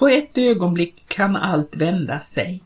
På 0.00 0.08
ett 0.08 0.38
ögonblick 0.38 1.04
kan 1.08 1.36
allt 1.36 1.76
vända 1.76 2.20
sig. 2.20 2.62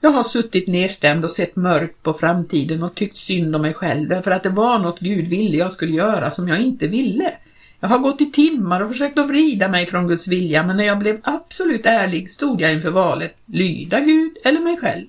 Jag 0.00 0.10
har 0.10 0.22
suttit 0.22 0.66
nedstämd 0.66 1.24
och 1.24 1.30
sett 1.30 1.56
mörkt 1.56 2.02
på 2.02 2.12
framtiden 2.12 2.82
och 2.82 2.94
tyckt 2.94 3.16
synd 3.16 3.56
om 3.56 3.62
mig 3.62 3.74
själv 3.74 4.08
därför 4.08 4.30
att 4.30 4.42
det 4.42 4.48
var 4.48 4.78
något 4.78 5.00
Gud 5.00 5.28
ville 5.28 5.56
jag 5.56 5.72
skulle 5.72 5.92
göra 5.92 6.30
som 6.30 6.48
jag 6.48 6.60
inte 6.60 6.86
ville. 6.86 7.34
Jag 7.80 7.88
har 7.88 7.98
gått 7.98 8.20
i 8.20 8.32
timmar 8.32 8.80
och 8.80 8.88
försökt 8.88 9.18
att 9.18 9.28
vrida 9.28 9.68
mig 9.68 9.86
från 9.86 10.08
Guds 10.08 10.28
vilja 10.28 10.62
men 10.62 10.76
när 10.76 10.84
jag 10.84 10.98
blev 10.98 11.20
absolut 11.22 11.86
ärlig 11.86 12.30
stod 12.30 12.60
jag 12.60 12.72
inför 12.72 12.90
valet 12.90 13.36
lyda 13.46 14.00
Gud 14.00 14.32
eller 14.44 14.60
mig 14.60 14.76
själv. 14.76 15.06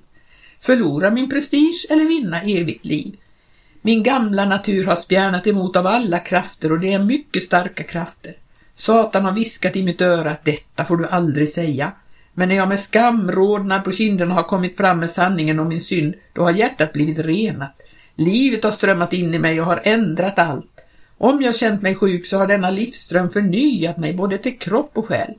Förlora 0.61 1.11
min 1.11 1.29
prestige 1.29 1.85
eller 1.89 2.05
vinna 2.05 2.41
evigt 2.41 2.85
liv. 2.85 3.17
Min 3.81 4.03
gamla 4.03 4.45
natur 4.45 4.83
har 4.83 4.95
spjärnat 4.95 5.47
emot 5.47 5.75
av 5.75 5.87
alla 5.87 6.19
krafter 6.19 6.71
och 6.71 6.79
det 6.79 6.93
är 6.93 6.99
mycket 6.99 7.43
starka 7.43 7.83
krafter. 7.83 8.33
Satan 8.79 9.25
har 9.25 9.31
viskat 9.31 9.75
i 9.75 9.83
mitt 9.83 10.01
öra 10.01 10.31
att 10.31 10.45
detta 10.45 10.85
får 10.85 10.97
du 10.97 11.07
aldrig 11.07 11.49
säga. 11.49 11.91
Men 12.33 12.49
när 12.49 12.55
jag 12.55 12.67
med 12.67 12.79
skam 12.79 13.31
rodnad 13.31 13.83
på 13.83 13.91
kinderna 13.91 14.33
har 14.33 14.43
kommit 14.43 14.77
fram 14.77 14.99
med 14.99 15.09
sanningen 15.09 15.59
om 15.59 15.67
min 15.67 15.81
synd, 15.81 16.13
då 16.33 16.41
har 16.41 16.51
hjärtat 16.51 16.93
blivit 16.93 17.17
renat. 17.17 17.81
Livet 18.15 18.63
har 18.63 18.71
strömmat 18.71 19.13
in 19.13 19.33
i 19.33 19.39
mig 19.39 19.61
och 19.61 19.65
har 19.65 19.81
ändrat 19.83 20.39
allt. 20.39 20.79
Om 21.17 21.41
jag 21.41 21.55
känt 21.55 21.81
mig 21.81 21.95
sjuk 21.95 22.25
så 22.25 22.37
har 22.37 22.47
denna 22.47 22.69
livsström 22.69 23.29
förnyat 23.29 23.97
mig 23.97 24.13
både 24.13 24.37
till 24.37 24.59
kropp 24.59 24.91
och 24.93 25.07
själ. 25.07 25.33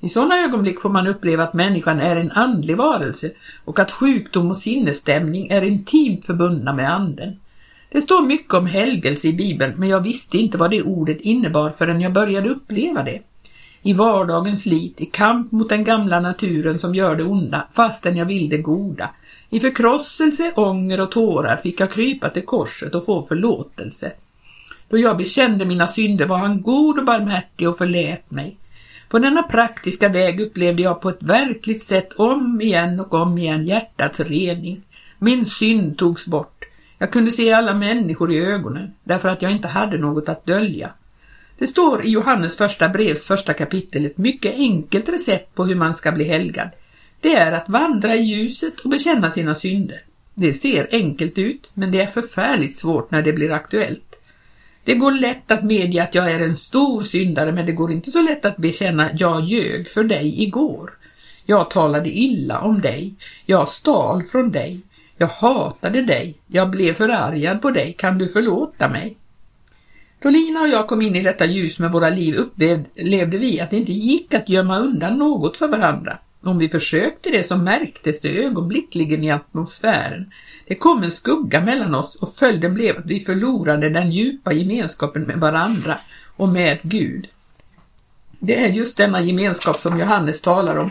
I 0.00 0.08
sådana 0.08 0.44
ögonblick 0.44 0.80
får 0.80 0.90
man 0.90 1.06
uppleva 1.06 1.44
att 1.44 1.54
människan 1.54 2.00
är 2.00 2.16
en 2.16 2.30
andlig 2.30 2.76
varelse 2.76 3.30
och 3.64 3.78
att 3.78 3.92
sjukdom 3.92 4.50
och 4.50 4.56
sinnesstämning 4.56 5.48
är 5.48 5.62
intimt 5.62 6.26
förbundna 6.26 6.72
med 6.72 6.92
anden. 6.92 7.36
Det 7.88 8.00
står 8.00 8.22
mycket 8.22 8.54
om 8.54 8.66
helgelse 8.66 9.28
i 9.28 9.32
Bibeln, 9.32 9.74
men 9.76 9.88
jag 9.88 10.00
visste 10.00 10.38
inte 10.38 10.58
vad 10.58 10.70
det 10.70 10.82
ordet 10.82 11.20
innebar 11.20 11.70
förrän 11.70 12.00
jag 12.00 12.12
började 12.12 12.48
uppleva 12.48 13.02
det. 13.02 13.20
I 13.82 13.92
vardagens 13.92 14.62
slit, 14.62 15.00
i 15.00 15.06
kamp 15.06 15.52
mot 15.52 15.68
den 15.68 15.84
gamla 15.84 16.20
naturen 16.20 16.78
som 16.78 16.94
gör 16.94 17.16
det 17.16 17.24
onda, 17.24 17.68
fastän 17.72 18.16
jag 18.16 18.26
vill 18.26 18.48
det 18.48 18.58
goda. 18.58 19.10
I 19.50 19.60
förkrosselse, 19.60 20.52
ånger 20.56 21.00
och 21.00 21.10
tårar 21.10 21.56
fick 21.56 21.80
jag 21.80 21.92
krypa 21.92 22.30
till 22.30 22.44
korset 22.44 22.94
och 22.94 23.04
få 23.04 23.22
förlåtelse. 23.22 24.12
Då 24.88 24.98
jag 24.98 25.16
bekände 25.16 25.64
mina 25.64 25.86
synder 25.86 26.26
var 26.26 26.38
han 26.38 26.62
god 26.62 26.98
och 26.98 27.04
barmhärtig 27.04 27.68
och 27.68 27.78
förlät 27.78 28.30
mig. 28.30 28.56
På 29.08 29.18
denna 29.18 29.42
praktiska 29.42 30.08
väg 30.08 30.40
upplevde 30.40 30.82
jag 30.82 31.00
på 31.00 31.08
ett 31.08 31.22
verkligt 31.22 31.82
sätt 31.82 32.12
om 32.12 32.60
igen 32.60 33.00
och 33.00 33.14
om 33.14 33.38
igen 33.38 33.66
hjärtats 33.66 34.20
rening. 34.20 34.82
Min 35.18 35.44
synd 35.44 35.98
togs 35.98 36.26
bort. 36.26 36.55
Jag 36.98 37.12
kunde 37.12 37.30
se 37.30 37.52
alla 37.52 37.74
människor 37.74 38.32
i 38.32 38.38
ögonen 38.38 38.94
därför 39.04 39.28
att 39.28 39.42
jag 39.42 39.52
inte 39.52 39.68
hade 39.68 39.98
något 39.98 40.28
att 40.28 40.46
dölja. 40.46 40.90
Det 41.58 41.66
står 41.66 42.04
i 42.04 42.10
Johannes 42.10 42.56
första 42.56 42.88
brevs 42.88 43.26
första 43.26 43.52
kapitel 43.52 44.06
ett 44.06 44.18
mycket 44.18 44.54
enkelt 44.54 45.08
recept 45.08 45.54
på 45.54 45.64
hur 45.64 45.74
man 45.74 45.94
ska 45.94 46.12
bli 46.12 46.24
helgad. 46.24 46.68
Det 47.20 47.34
är 47.34 47.52
att 47.52 47.68
vandra 47.68 48.14
i 48.14 48.22
ljuset 48.22 48.80
och 48.80 48.90
bekänna 48.90 49.30
sina 49.30 49.54
synder. 49.54 50.00
Det 50.34 50.54
ser 50.54 50.88
enkelt 50.92 51.38
ut, 51.38 51.70
men 51.74 51.92
det 51.92 52.00
är 52.00 52.06
förfärligt 52.06 52.76
svårt 52.76 53.10
när 53.10 53.22
det 53.22 53.32
blir 53.32 53.52
aktuellt. 53.52 54.20
Det 54.84 54.94
går 54.94 55.12
lätt 55.12 55.50
att 55.50 55.64
medge 55.64 56.02
att 56.02 56.14
jag 56.14 56.30
är 56.30 56.40
en 56.40 56.56
stor 56.56 57.02
syndare, 57.02 57.52
men 57.52 57.66
det 57.66 57.72
går 57.72 57.92
inte 57.92 58.10
så 58.10 58.22
lätt 58.22 58.44
att 58.44 58.56
bekänna 58.56 59.10
jag 59.14 59.44
ljög 59.44 59.88
för 59.88 60.04
dig 60.04 60.42
igår. 60.42 60.90
Jag 61.46 61.70
talade 61.70 62.10
illa 62.10 62.60
om 62.60 62.80
dig. 62.80 63.14
Jag 63.46 63.68
stal 63.68 64.22
från 64.22 64.50
dig. 64.50 64.80
Jag 65.18 65.26
hatade 65.26 66.02
dig, 66.02 66.38
jag 66.46 66.70
blev 66.70 66.94
förargad 66.94 67.62
på 67.62 67.70
dig, 67.70 67.94
kan 67.98 68.18
du 68.18 68.28
förlåta 68.28 68.88
mig? 68.88 69.16
Då 70.22 70.30
Lina 70.30 70.60
och 70.60 70.68
jag 70.68 70.86
kom 70.86 71.02
in 71.02 71.16
i 71.16 71.22
detta 71.22 71.44
ljus 71.44 71.78
med 71.78 71.92
våra 71.92 72.10
liv 72.10 72.34
upplevde 72.34 73.38
vi 73.38 73.60
att 73.60 73.70
det 73.70 73.76
inte 73.76 73.92
gick 73.92 74.34
att 74.34 74.48
gömma 74.48 74.78
undan 74.78 75.18
något 75.18 75.56
för 75.56 75.68
varandra. 75.68 76.18
Om 76.42 76.58
vi 76.58 76.68
försökte 76.68 77.30
det 77.30 77.42
så 77.42 77.56
märktes 77.56 78.20
det 78.20 78.44
ögonblickligen 78.44 79.24
i 79.24 79.30
atmosfären. 79.30 80.30
Det 80.66 80.74
kom 80.74 81.02
en 81.02 81.10
skugga 81.10 81.60
mellan 81.60 81.94
oss 81.94 82.14
och 82.14 82.34
följden 82.34 82.74
blev 82.74 82.98
att 82.98 83.06
vi 83.06 83.20
förlorade 83.20 83.90
den 83.90 84.10
djupa 84.10 84.52
gemenskapen 84.52 85.22
med 85.22 85.40
varandra 85.40 85.98
och 86.36 86.48
med 86.48 86.78
Gud. 86.82 87.26
Det 88.38 88.64
är 88.64 88.68
just 88.68 88.96
denna 88.96 89.20
gemenskap 89.20 89.76
som 89.76 89.98
Johannes 89.98 90.40
talar 90.40 90.78
om 90.78 90.90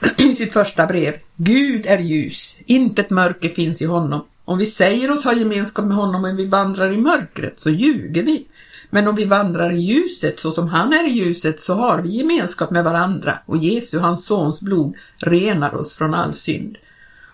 i 0.18 0.34
sitt 0.34 0.52
första 0.52 0.86
brev. 0.86 1.14
Gud 1.36 1.86
är 1.86 1.98
ljus, 1.98 2.56
intet 2.66 3.10
mörker 3.10 3.48
finns 3.48 3.82
i 3.82 3.86
honom. 3.86 4.24
Om 4.44 4.58
vi 4.58 4.66
säger 4.66 5.10
oss 5.10 5.24
ha 5.24 5.34
gemenskap 5.34 5.84
med 5.84 5.96
honom 5.96 6.22
men 6.22 6.36
vi 6.36 6.46
vandrar 6.46 6.92
i 6.92 6.96
mörkret 6.96 7.60
så 7.60 7.70
ljuger 7.70 8.22
vi. 8.22 8.46
Men 8.90 9.08
om 9.08 9.14
vi 9.14 9.24
vandrar 9.24 9.72
i 9.72 9.80
ljuset 9.80 10.40
så 10.40 10.52
som 10.52 10.68
han 10.68 10.92
är 10.92 11.08
i 11.08 11.10
ljuset 11.10 11.60
så 11.60 11.74
har 11.74 12.02
vi 12.02 12.16
gemenskap 12.16 12.70
med 12.70 12.84
varandra 12.84 13.38
och 13.46 13.56
Jesu, 13.56 13.98
hans 13.98 14.26
sons 14.26 14.60
blod, 14.62 14.94
renar 15.16 15.74
oss 15.74 15.94
från 15.94 16.14
all 16.14 16.34
synd. 16.34 16.76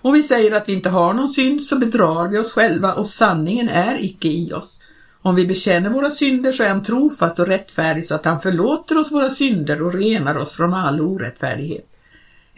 Om 0.02 0.12
vi 0.12 0.22
säger 0.22 0.52
att 0.52 0.68
vi 0.68 0.72
inte 0.72 0.88
har 0.88 1.14
någon 1.14 1.30
synd 1.30 1.62
så 1.62 1.78
bedrar 1.78 2.28
vi 2.28 2.38
oss 2.38 2.52
själva 2.52 2.94
och 2.94 3.06
sanningen 3.06 3.68
är 3.68 4.04
icke 4.04 4.28
i 4.28 4.52
oss. 4.52 4.80
Om 5.22 5.34
vi 5.34 5.46
bekänner 5.46 5.90
våra 5.90 6.10
synder 6.10 6.52
så 6.52 6.62
är 6.62 6.68
han 6.68 6.82
trofast 6.82 7.38
och 7.38 7.46
rättfärdig 7.46 8.04
så 8.04 8.14
att 8.14 8.24
han 8.24 8.40
förlåter 8.40 8.98
oss 8.98 9.12
våra 9.12 9.30
synder 9.30 9.82
och 9.82 9.94
renar 9.94 10.36
oss 10.36 10.52
från 10.52 10.74
all 10.74 11.00
orättfärdighet. 11.00 11.95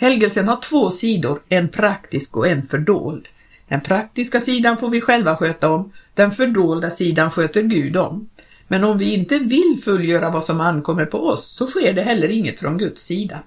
Helgelsen 0.01 0.49
har 0.49 0.61
två 0.61 0.91
sidor, 0.91 1.41
en 1.49 1.69
praktisk 1.69 2.37
och 2.37 2.49
en 2.49 2.63
fördold. 2.63 3.29
Den 3.69 3.81
praktiska 3.81 4.41
sidan 4.41 4.79
får 4.79 4.91
vi 4.91 5.01
själva 5.01 5.37
sköta 5.37 5.71
om, 5.71 5.93
den 6.15 6.31
fördolda 6.31 6.91
sidan 6.91 7.31
sköter 7.31 7.63
Gud 7.63 7.97
om. 7.97 8.29
Men 8.69 8.85
om 8.85 8.99
vi 8.99 9.15
inte 9.15 9.39
vill 9.39 9.81
fullgöra 9.85 10.31
vad 10.31 10.45
som 10.45 10.61
ankommer 10.61 11.07
på 11.07 11.19
oss 11.19 11.57
så 11.57 11.67
sker 11.67 11.93
det 11.93 12.03
heller 12.03 12.29
inget 12.29 12.61
från 12.61 12.79
Guds 12.79 13.03
sida. 13.03 13.43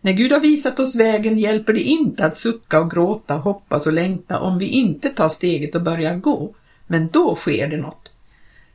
När 0.00 0.12
Gud 0.12 0.32
har 0.32 0.40
visat 0.40 0.80
oss 0.80 0.96
vägen 0.96 1.38
hjälper 1.38 1.72
det 1.72 1.80
inte 1.80 2.24
att 2.24 2.36
sucka 2.36 2.80
och 2.80 2.90
gråta, 2.90 3.34
hoppas 3.34 3.86
och 3.86 3.92
längta 3.92 4.40
om 4.40 4.58
vi 4.58 4.66
inte 4.66 5.08
tar 5.08 5.28
steget 5.28 5.74
och 5.74 5.82
börjar 5.82 6.16
gå. 6.16 6.54
Men 6.86 7.08
då 7.08 7.34
sker 7.34 7.68
det 7.68 7.76
något. 7.76 8.12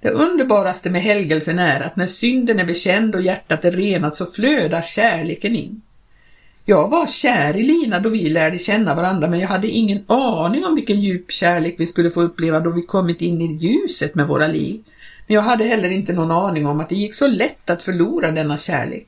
Det 0.02 0.10
underbaraste 0.10 0.90
med 0.90 1.02
helgelsen 1.02 1.60
är 1.60 1.82
att 1.82 1.96
när 1.96 2.06
synden 2.06 2.60
är 2.60 2.66
bekänd 2.66 3.16
och 3.16 3.22
hjärtat 3.22 3.66
är 3.66 3.72
renat 3.72 4.16
så 4.16 4.26
flödar 4.26 4.82
kärleken 4.82 5.56
in. 5.56 5.82
Jag 6.70 6.90
var 6.90 7.08
kär 7.08 7.58
i 7.58 7.64
Lina 7.64 8.00
då 8.00 8.10
vi 8.10 8.30
lärde 8.30 8.60
känna 8.60 8.96
varandra 8.96 9.28
men 9.28 9.40
jag 9.40 9.48
hade 9.48 9.68
ingen 9.68 10.04
aning 10.08 10.66
om 10.66 10.76
vilken 10.76 11.02
djup 11.02 11.32
kärlek 11.32 11.76
vi 11.78 11.86
skulle 11.86 12.12
få 12.12 12.22
uppleva 12.22 12.60
då 12.60 12.70
vi 12.70 12.82
kommit 12.82 13.22
in 13.22 13.42
i 13.42 13.54
ljuset 13.54 14.16
med 14.16 14.28
våra 14.28 14.48
liv. 14.48 14.84
Men 15.28 15.36
jag 15.36 15.42
hade 15.42 15.64
heller 15.64 15.90
inte 15.90 16.14
någon 16.14 16.32
aning 16.32 16.66
om 16.66 16.80
att 16.80 16.90
det 16.90 16.96
gick 16.96 17.14
så 17.14 17.28
lätt 17.28 17.70
att 17.70 17.84
förlora 17.84 18.32
denna 18.32 18.58
kärlek. 18.58 19.08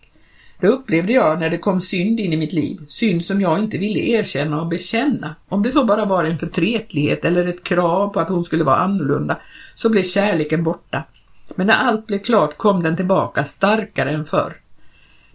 Det 0.59 0.67
upplevde 0.67 1.13
jag 1.13 1.39
när 1.39 1.49
det 1.49 1.57
kom 1.57 1.81
synd 1.81 2.19
in 2.19 2.33
i 2.33 2.37
mitt 2.37 2.53
liv, 2.53 2.79
synd 2.87 3.25
som 3.25 3.41
jag 3.41 3.59
inte 3.59 3.77
ville 3.77 3.99
erkänna 3.99 4.61
och 4.61 4.67
bekänna. 4.67 5.35
Om 5.49 5.63
det 5.63 5.71
så 5.71 5.85
bara 5.85 6.05
var 6.05 6.23
en 6.23 6.37
förtretlighet 6.37 7.25
eller 7.25 7.47
ett 7.47 7.63
krav 7.63 8.09
på 8.09 8.19
att 8.19 8.29
hon 8.29 8.43
skulle 8.43 8.63
vara 8.63 8.77
annorlunda, 8.77 9.37
så 9.75 9.89
blev 9.89 10.03
kärleken 10.03 10.63
borta. 10.63 11.03
Men 11.55 11.67
när 11.67 11.73
allt 11.73 12.07
blev 12.07 12.19
klart 12.19 12.57
kom 12.57 12.83
den 12.83 12.95
tillbaka 12.95 13.43
starkare 13.43 14.11
än 14.11 14.25
förr. 14.25 14.53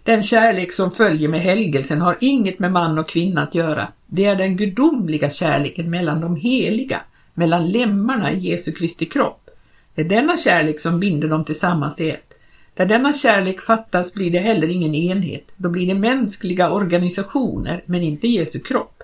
Den 0.07 0.23
kärlek 0.23 0.73
som 0.73 0.91
följer 0.91 1.29
med 1.29 1.41
helgelsen 1.41 2.01
har 2.01 2.17
inget 2.19 2.59
med 2.59 2.71
man 2.71 2.97
och 2.97 3.09
kvinna 3.09 3.43
att 3.43 3.55
göra. 3.55 3.87
Det 4.05 4.25
är 4.25 4.35
den 4.35 4.57
gudomliga 4.57 5.29
kärleken 5.29 5.89
mellan 5.89 6.21
de 6.21 6.35
heliga, 6.35 7.01
mellan 7.33 7.69
lemmarna 7.69 8.31
i 8.31 8.37
Jesu 8.37 8.71
Kristi 8.71 9.05
kropp. 9.05 9.49
Det 9.95 10.01
är 10.01 10.05
denna 10.05 10.37
kärlek 10.37 10.79
som 10.79 10.99
binder 10.99 11.27
dem 11.27 11.45
tillsammans 11.45 11.95
till 11.95 12.09
ett. 12.09 12.33
Där 12.73 12.85
denna 12.85 13.13
kärlek 13.13 13.61
fattas 13.61 14.13
blir 14.13 14.31
det 14.31 14.39
heller 14.39 14.67
ingen 14.67 14.95
enhet, 14.95 15.53
då 15.57 15.69
blir 15.69 15.87
det 15.87 15.99
mänskliga 15.99 16.71
organisationer 16.71 17.83
men 17.85 18.03
inte 18.03 18.27
Jesu 18.27 18.59
kropp. 18.59 19.03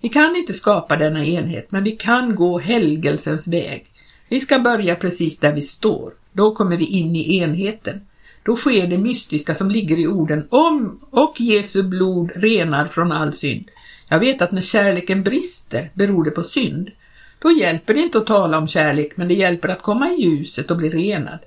Vi 0.00 0.08
kan 0.08 0.36
inte 0.36 0.54
skapa 0.54 0.96
denna 0.96 1.24
enhet, 1.24 1.70
men 1.70 1.84
vi 1.84 1.90
kan 1.90 2.34
gå 2.34 2.58
helgelsens 2.58 3.48
väg. 3.48 3.86
Vi 4.28 4.40
ska 4.40 4.58
börja 4.58 4.96
precis 4.96 5.38
där 5.38 5.52
vi 5.52 5.62
står, 5.62 6.12
då 6.32 6.54
kommer 6.54 6.76
vi 6.76 6.86
in 6.86 7.16
i 7.16 7.38
enheten. 7.38 8.00
Då 8.48 8.56
sker 8.56 8.86
det 8.86 8.98
mystiska 8.98 9.54
som 9.54 9.70
ligger 9.70 9.98
i 9.98 10.06
orden 10.06 10.46
om 10.50 11.00
och 11.10 11.40
Jesu 11.40 11.82
blod 11.82 12.30
renar 12.34 12.86
från 12.86 13.12
all 13.12 13.32
synd. 13.32 13.70
Jag 14.08 14.18
vet 14.18 14.42
att 14.42 14.52
när 14.52 14.60
kärleken 14.60 15.22
brister 15.22 15.90
beror 15.94 16.24
det 16.24 16.30
på 16.30 16.42
synd. 16.42 16.90
Då 17.38 17.50
hjälper 17.50 17.94
det 17.94 18.00
inte 18.00 18.18
att 18.18 18.26
tala 18.26 18.58
om 18.58 18.68
kärlek, 18.68 19.16
men 19.16 19.28
det 19.28 19.34
hjälper 19.34 19.68
att 19.68 19.82
komma 19.82 20.10
i 20.10 20.22
ljuset 20.22 20.70
och 20.70 20.76
bli 20.76 20.90
renad. 20.90 21.38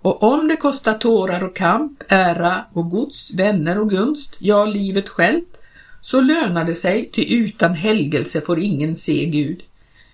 Och 0.00 0.22
om 0.22 0.48
det 0.48 0.56
kostar 0.56 0.94
tårar 0.94 1.44
och 1.44 1.56
kamp, 1.56 2.02
ära 2.08 2.64
och 2.72 2.90
gods, 2.90 3.30
vänner 3.34 3.78
och 3.80 3.90
gunst, 3.90 4.36
ja, 4.38 4.64
livet 4.64 5.08
självt, 5.08 5.60
så 6.00 6.20
lönar 6.20 6.64
det 6.64 6.74
sig, 6.74 7.10
ty 7.12 7.24
utan 7.24 7.74
helgelse 7.74 8.40
får 8.40 8.58
ingen 8.58 8.96
se 8.96 9.26
Gud. 9.26 9.62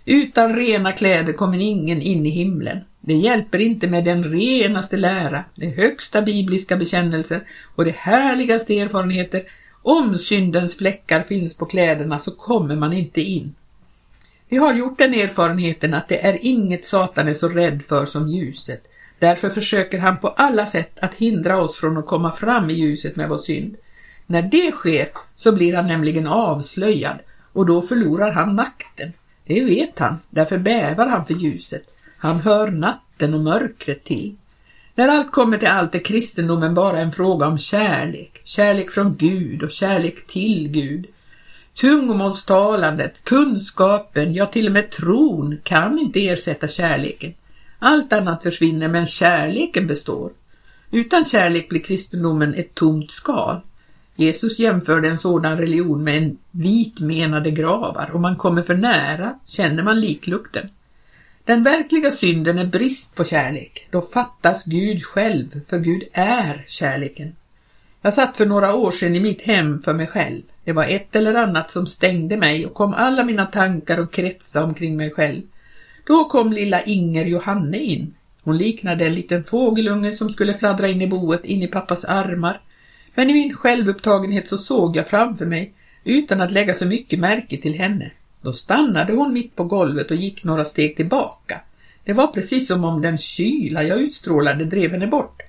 Utan 0.05 0.57
rena 0.57 0.92
kläder 0.92 1.33
kommer 1.33 1.59
ingen 1.59 2.03
in 2.03 2.27
i 2.27 2.31
himlen. 2.31 2.79
Det 3.07 3.14
hjälper 3.14 3.59
inte 3.59 3.87
med 3.87 4.05
den 4.05 4.25
renaste 4.25 4.97
lära, 4.97 5.45
de 5.55 5.71
högsta 5.71 6.23
bibliska 6.23 6.77
bekännelser 6.77 7.40
och 7.75 7.85
de 7.85 7.90
härligaste 7.90 8.79
erfarenheter. 8.81 9.42
Om 9.83 10.19
syndens 10.19 10.77
fläckar 10.77 11.23
finns 11.23 11.57
på 11.57 11.66
kläderna 11.66 12.19
så 12.19 12.31
kommer 12.31 12.77
man 12.77 12.92
inte 12.92 13.21
in. 13.21 13.55
Vi 14.49 14.57
har 14.57 14.75
gjort 14.75 14.99
den 14.99 15.14
erfarenheten 15.14 15.95
att 15.95 16.09
det 16.09 16.27
är 16.27 16.38
inget 16.40 16.85
Satan 16.85 17.29
är 17.29 17.35
så 17.35 17.49
rädd 17.49 17.83
för 17.83 18.07
som 18.07 18.29
ljuset. 18.29 18.83
Därför 19.19 19.49
försöker 19.49 19.99
han 19.99 20.19
på 20.19 20.29
alla 20.29 20.66
sätt 20.66 20.99
att 21.01 21.14
hindra 21.14 21.62
oss 21.62 21.77
från 21.77 21.97
att 21.97 22.07
komma 22.07 22.33
fram 22.33 22.71
i 22.71 22.75
ljuset 22.75 23.16
med 23.16 23.29
vår 23.29 23.38
synd. 23.38 23.77
När 24.27 24.42
det 24.42 24.73
sker 24.73 25.09
så 25.35 25.53
blir 25.53 25.77
han 25.77 25.87
nämligen 25.87 26.27
avslöjad 26.27 27.19
och 27.53 27.66
då 27.66 27.83
förlorar 27.83 28.33
han 28.33 28.55
makten. 28.55 29.12
Det 29.45 29.64
vet 29.64 29.99
han, 29.99 30.19
därför 30.31 30.59
bävar 30.59 31.07
han 31.07 31.27
för 31.27 31.35
ljuset. 31.35 31.83
Han 32.27 32.41
hör 32.41 32.71
natten 32.71 33.35
och 33.35 33.41
mörkret 33.41 34.05
till. 34.05 34.37
När 34.95 35.09
allt 35.09 35.33
kommer 35.33 35.59
till 35.59 35.69
allt 35.69 35.95
är 35.95 35.99
kristendomen 35.99 36.75
bara 36.75 37.01
en 37.01 37.12
fråga 37.12 37.47
om 37.47 37.59
kärlek, 37.59 38.41
kärlek 38.45 38.91
från 38.91 39.17
Gud 39.17 39.62
och 39.62 39.71
kärlek 39.71 40.27
till 40.27 40.69
Gud. 40.69 41.07
Tungomålstalandet, 41.81 43.25
kunskapen, 43.25 44.35
ja 44.35 44.47
till 44.47 44.67
och 44.67 44.73
med 44.73 44.91
tron 44.91 45.59
kan 45.62 45.99
inte 45.99 46.29
ersätta 46.29 46.69
kärleken. 46.69 47.35
Allt 47.79 48.12
annat 48.12 48.43
försvinner 48.43 48.89
men 48.89 49.07
kärleken 49.07 49.87
består. 49.87 50.31
Utan 50.91 51.25
kärlek 51.25 51.69
blir 51.69 51.81
kristendomen 51.81 52.55
ett 52.55 52.75
tomt 52.75 53.11
skal. 53.11 53.61
Jesus 54.17 54.59
jämförde 54.59 55.09
en 55.09 55.19
sådan 55.19 55.59
religion 55.59 56.05
med 56.05 56.23
en 56.23 56.37
vitmenade 56.51 57.51
gravar. 57.51 58.11
Om 58.15 58.23
man 58.23 58.37
kommer 58.37 58.62
för 58.62 58.75
nära 58.75 59.39
känner 59.47 59.83
man 59.83 60.01
liklukten. 60.01 60.69
Den 61.46 61.62
verkliga 61.62 62.11
synden 62.11 62.59
är 62.59 62.66
brist 62.66 63.14
på 63.14 63.24
kärlek. 63.24 63.88
Då 63.90 64.00
fattas 64.00 64.64
Gud 64.64 65.02
själv, 65.04 65.46
för 65.68 65.78
Gud 65.78 66.02
är 66.12 66.64
kärleken. 66.68 67.37
Jag 68.02 68.14
satt 68.14 68.37
för 68.37 68.46
några 68.46 68.74
år 68.74 68.90
sedan 68.90 69.14
i 69.14 69.20
mitt 69.20 69.42
hem 69.42 69.82
för 69.82 69.94
mig 69.94 70.06
själv. 70.06 70.42
Det 70.64 70.72
var 70.72 70.85
ett 70.85 71.16
eller 71.16 71.35
annat 71.35 71.70
som 71.70 71.87
stängde 71.87 72.37
mig 72.37 72.66
och 72.66 72.74
kom 72.74 72.94
alla 72.94 73.24
mina 73.24 73.46
tankar 73.46 74.00
och 74.00 74.12
kretsa 74.12 74.64
omkring 74.64 74.96
mig 74.96 75.11
själv. 75.11 75.42
Då 76.06 76.24
kom 76.24 76.52
lilla 76.52 76.82
Inger 76.82 77.24
Johanne 77.24 77.78
in. 77.78 78.14
Hon 78.42 78.59
liknade 78.59 79.06
en 79.06 79.14
liten 79.14 79.44
fågelunge 79.44 80.12
som 80.12 80.30
skulle 80.30 80.54
fladdra 80.54 80.88
in 80.88 81.02
i 81.02 81.06
boet, 81.06 81.44
in 81.44 81.62
i 81.62 81.68
pappas 81.68 82.04
armar. 82.04 82.61
Men 83.14 83.30
i 83.30 83.32
min 83.32 83.56
självupptagenhet 83.56 84.48
så 84.48 84.59
såg 84.59 84.96
jag 84.96 85.09
framför 85.09 85.46
mig, 85.46 85.72
utan 86.04 86.40
att 86.40 86.52
lägga 86.52 86.74
så 86.74 86.87
mycket 86.87 87.18
märke 87.18 87.56
till 87.56 87.74
henne. 87.74 88.11
Då 88.40 88.53
stannade 88.53 89.12
hon 89.12 89.33
mitt 89.33 89.57
på 89.57 89.64
golvet 89.64 90.11
och 90.11 90.16
gick 90.16 90.44
några 90.44 90.64
steg 90.64 90.96
tillbaka. 90.96 91.61
Det 92.05 92.12
var 92.12 92.27
precis 92.27 92.66
som 92.66 92.85
om 92.85 93.03
den 93.03 93.18
kyla 93.18 93.83
jag 93.83 94.01
utstrålade 94.01 94.64
drev 94.64 94.90
henne 94.90 95.07
bort. 95.07 95.42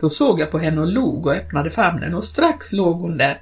Då 0.00 0.10
såg 0.10 0.40
jag 0.40 0.50
på 0.50 0.58
henne 0.58 0.80
och 0.80 0.92
log 0.92 1.26
och 1.26 1.34
öppnade 1.34 1.70
famnen 1.70 2.14
och 2.14 2.24
strax 2.24 2.72
låg 2.72 3.00
hon 3.00 3.16
där. 3.16 3.40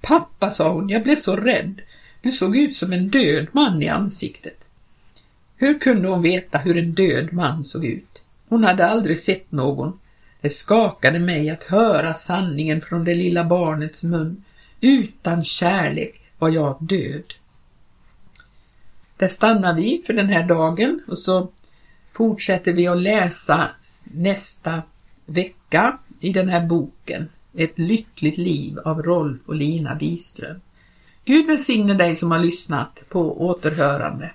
Pappa, 0.00 0.50
sa 0.50 0.72
hon, 0.72 0.88
jag 0.88 1.02
blev 1.02 1.16
så 1.16 1.36
rädd. 1.36 1.80
Du 2.20 2.30
såg 2.30 2.56
ut 2.56 2.76
som 2.76 2.92
en 2.92 3.08
död 3.08 3.46
man 3.52 3.82
i 3.82 3.88
ansiktet. 3.88 4.64
Hur 5.56 5.78
kunde 5.78 6.08
hon 6.08 6.22
veta 6.22 6.58
hur 6.58 6.76
en 6.76 6.94
död 6.94 7.32
man 7.32 7.64
såg 7.64 7.84
ut? 7.84 8.22
Hon 8.48 8.64
hade 8.64 8.86
aldrig 8.86 9.18
sett 9.18 9.52
någon. 9.52 9.98
Det 10.40 10.50
skakade 10.50 11.18
mig 11.18 11.50
att 11.50 11.64
höra 11.64 12.14
sanningen 12.14 12.80
från 12.80 13.04
det 13.04 13.14
lilla 13.14 13.44
barnets 13.44 14.04
mun. 14.04 14.44
Utan 14.80 15.44
kärlek 15.44 16.20
var 16.38 16.48
jag 16.48 16.76
död. 16.80 17.34
Där 19.16 19.28
stannar 19.28 19.74
vi 19.74 20.02
för 20.06 20.12
den 20.12 20.28
här 20.28 20.42
dagen 20.42 21.00
och 21.08 21.18
så 21.18 21.48
fortsätter 22.12 22.72
vi 22.72 22.86
att 22.86 23.02
läsa 23.02 23.70
nästa 24.04 24.82
vecka 25.26 25.98
i 26.20 26.32
den 26.32 26.48
här 26.48 26.66
boken 26.66 27.28
Ett 27.54 27.78
lyckligt 27.78 28.38
liv 28.38 28.78
av 28.78 29.02
Rolf 29.02 29.48
och 29.48 29.54
Lina 29.54 29.94
Biström. 29.94 30.60
Gud 31.24 31.46
välsigne 31.46 31.94
dig 31.94 32.16
som 32.16 32.30
har 32.30 32.38
lyssnat 32.38 33.04
på 33.08 33.46
återhörande. 33.46 34.30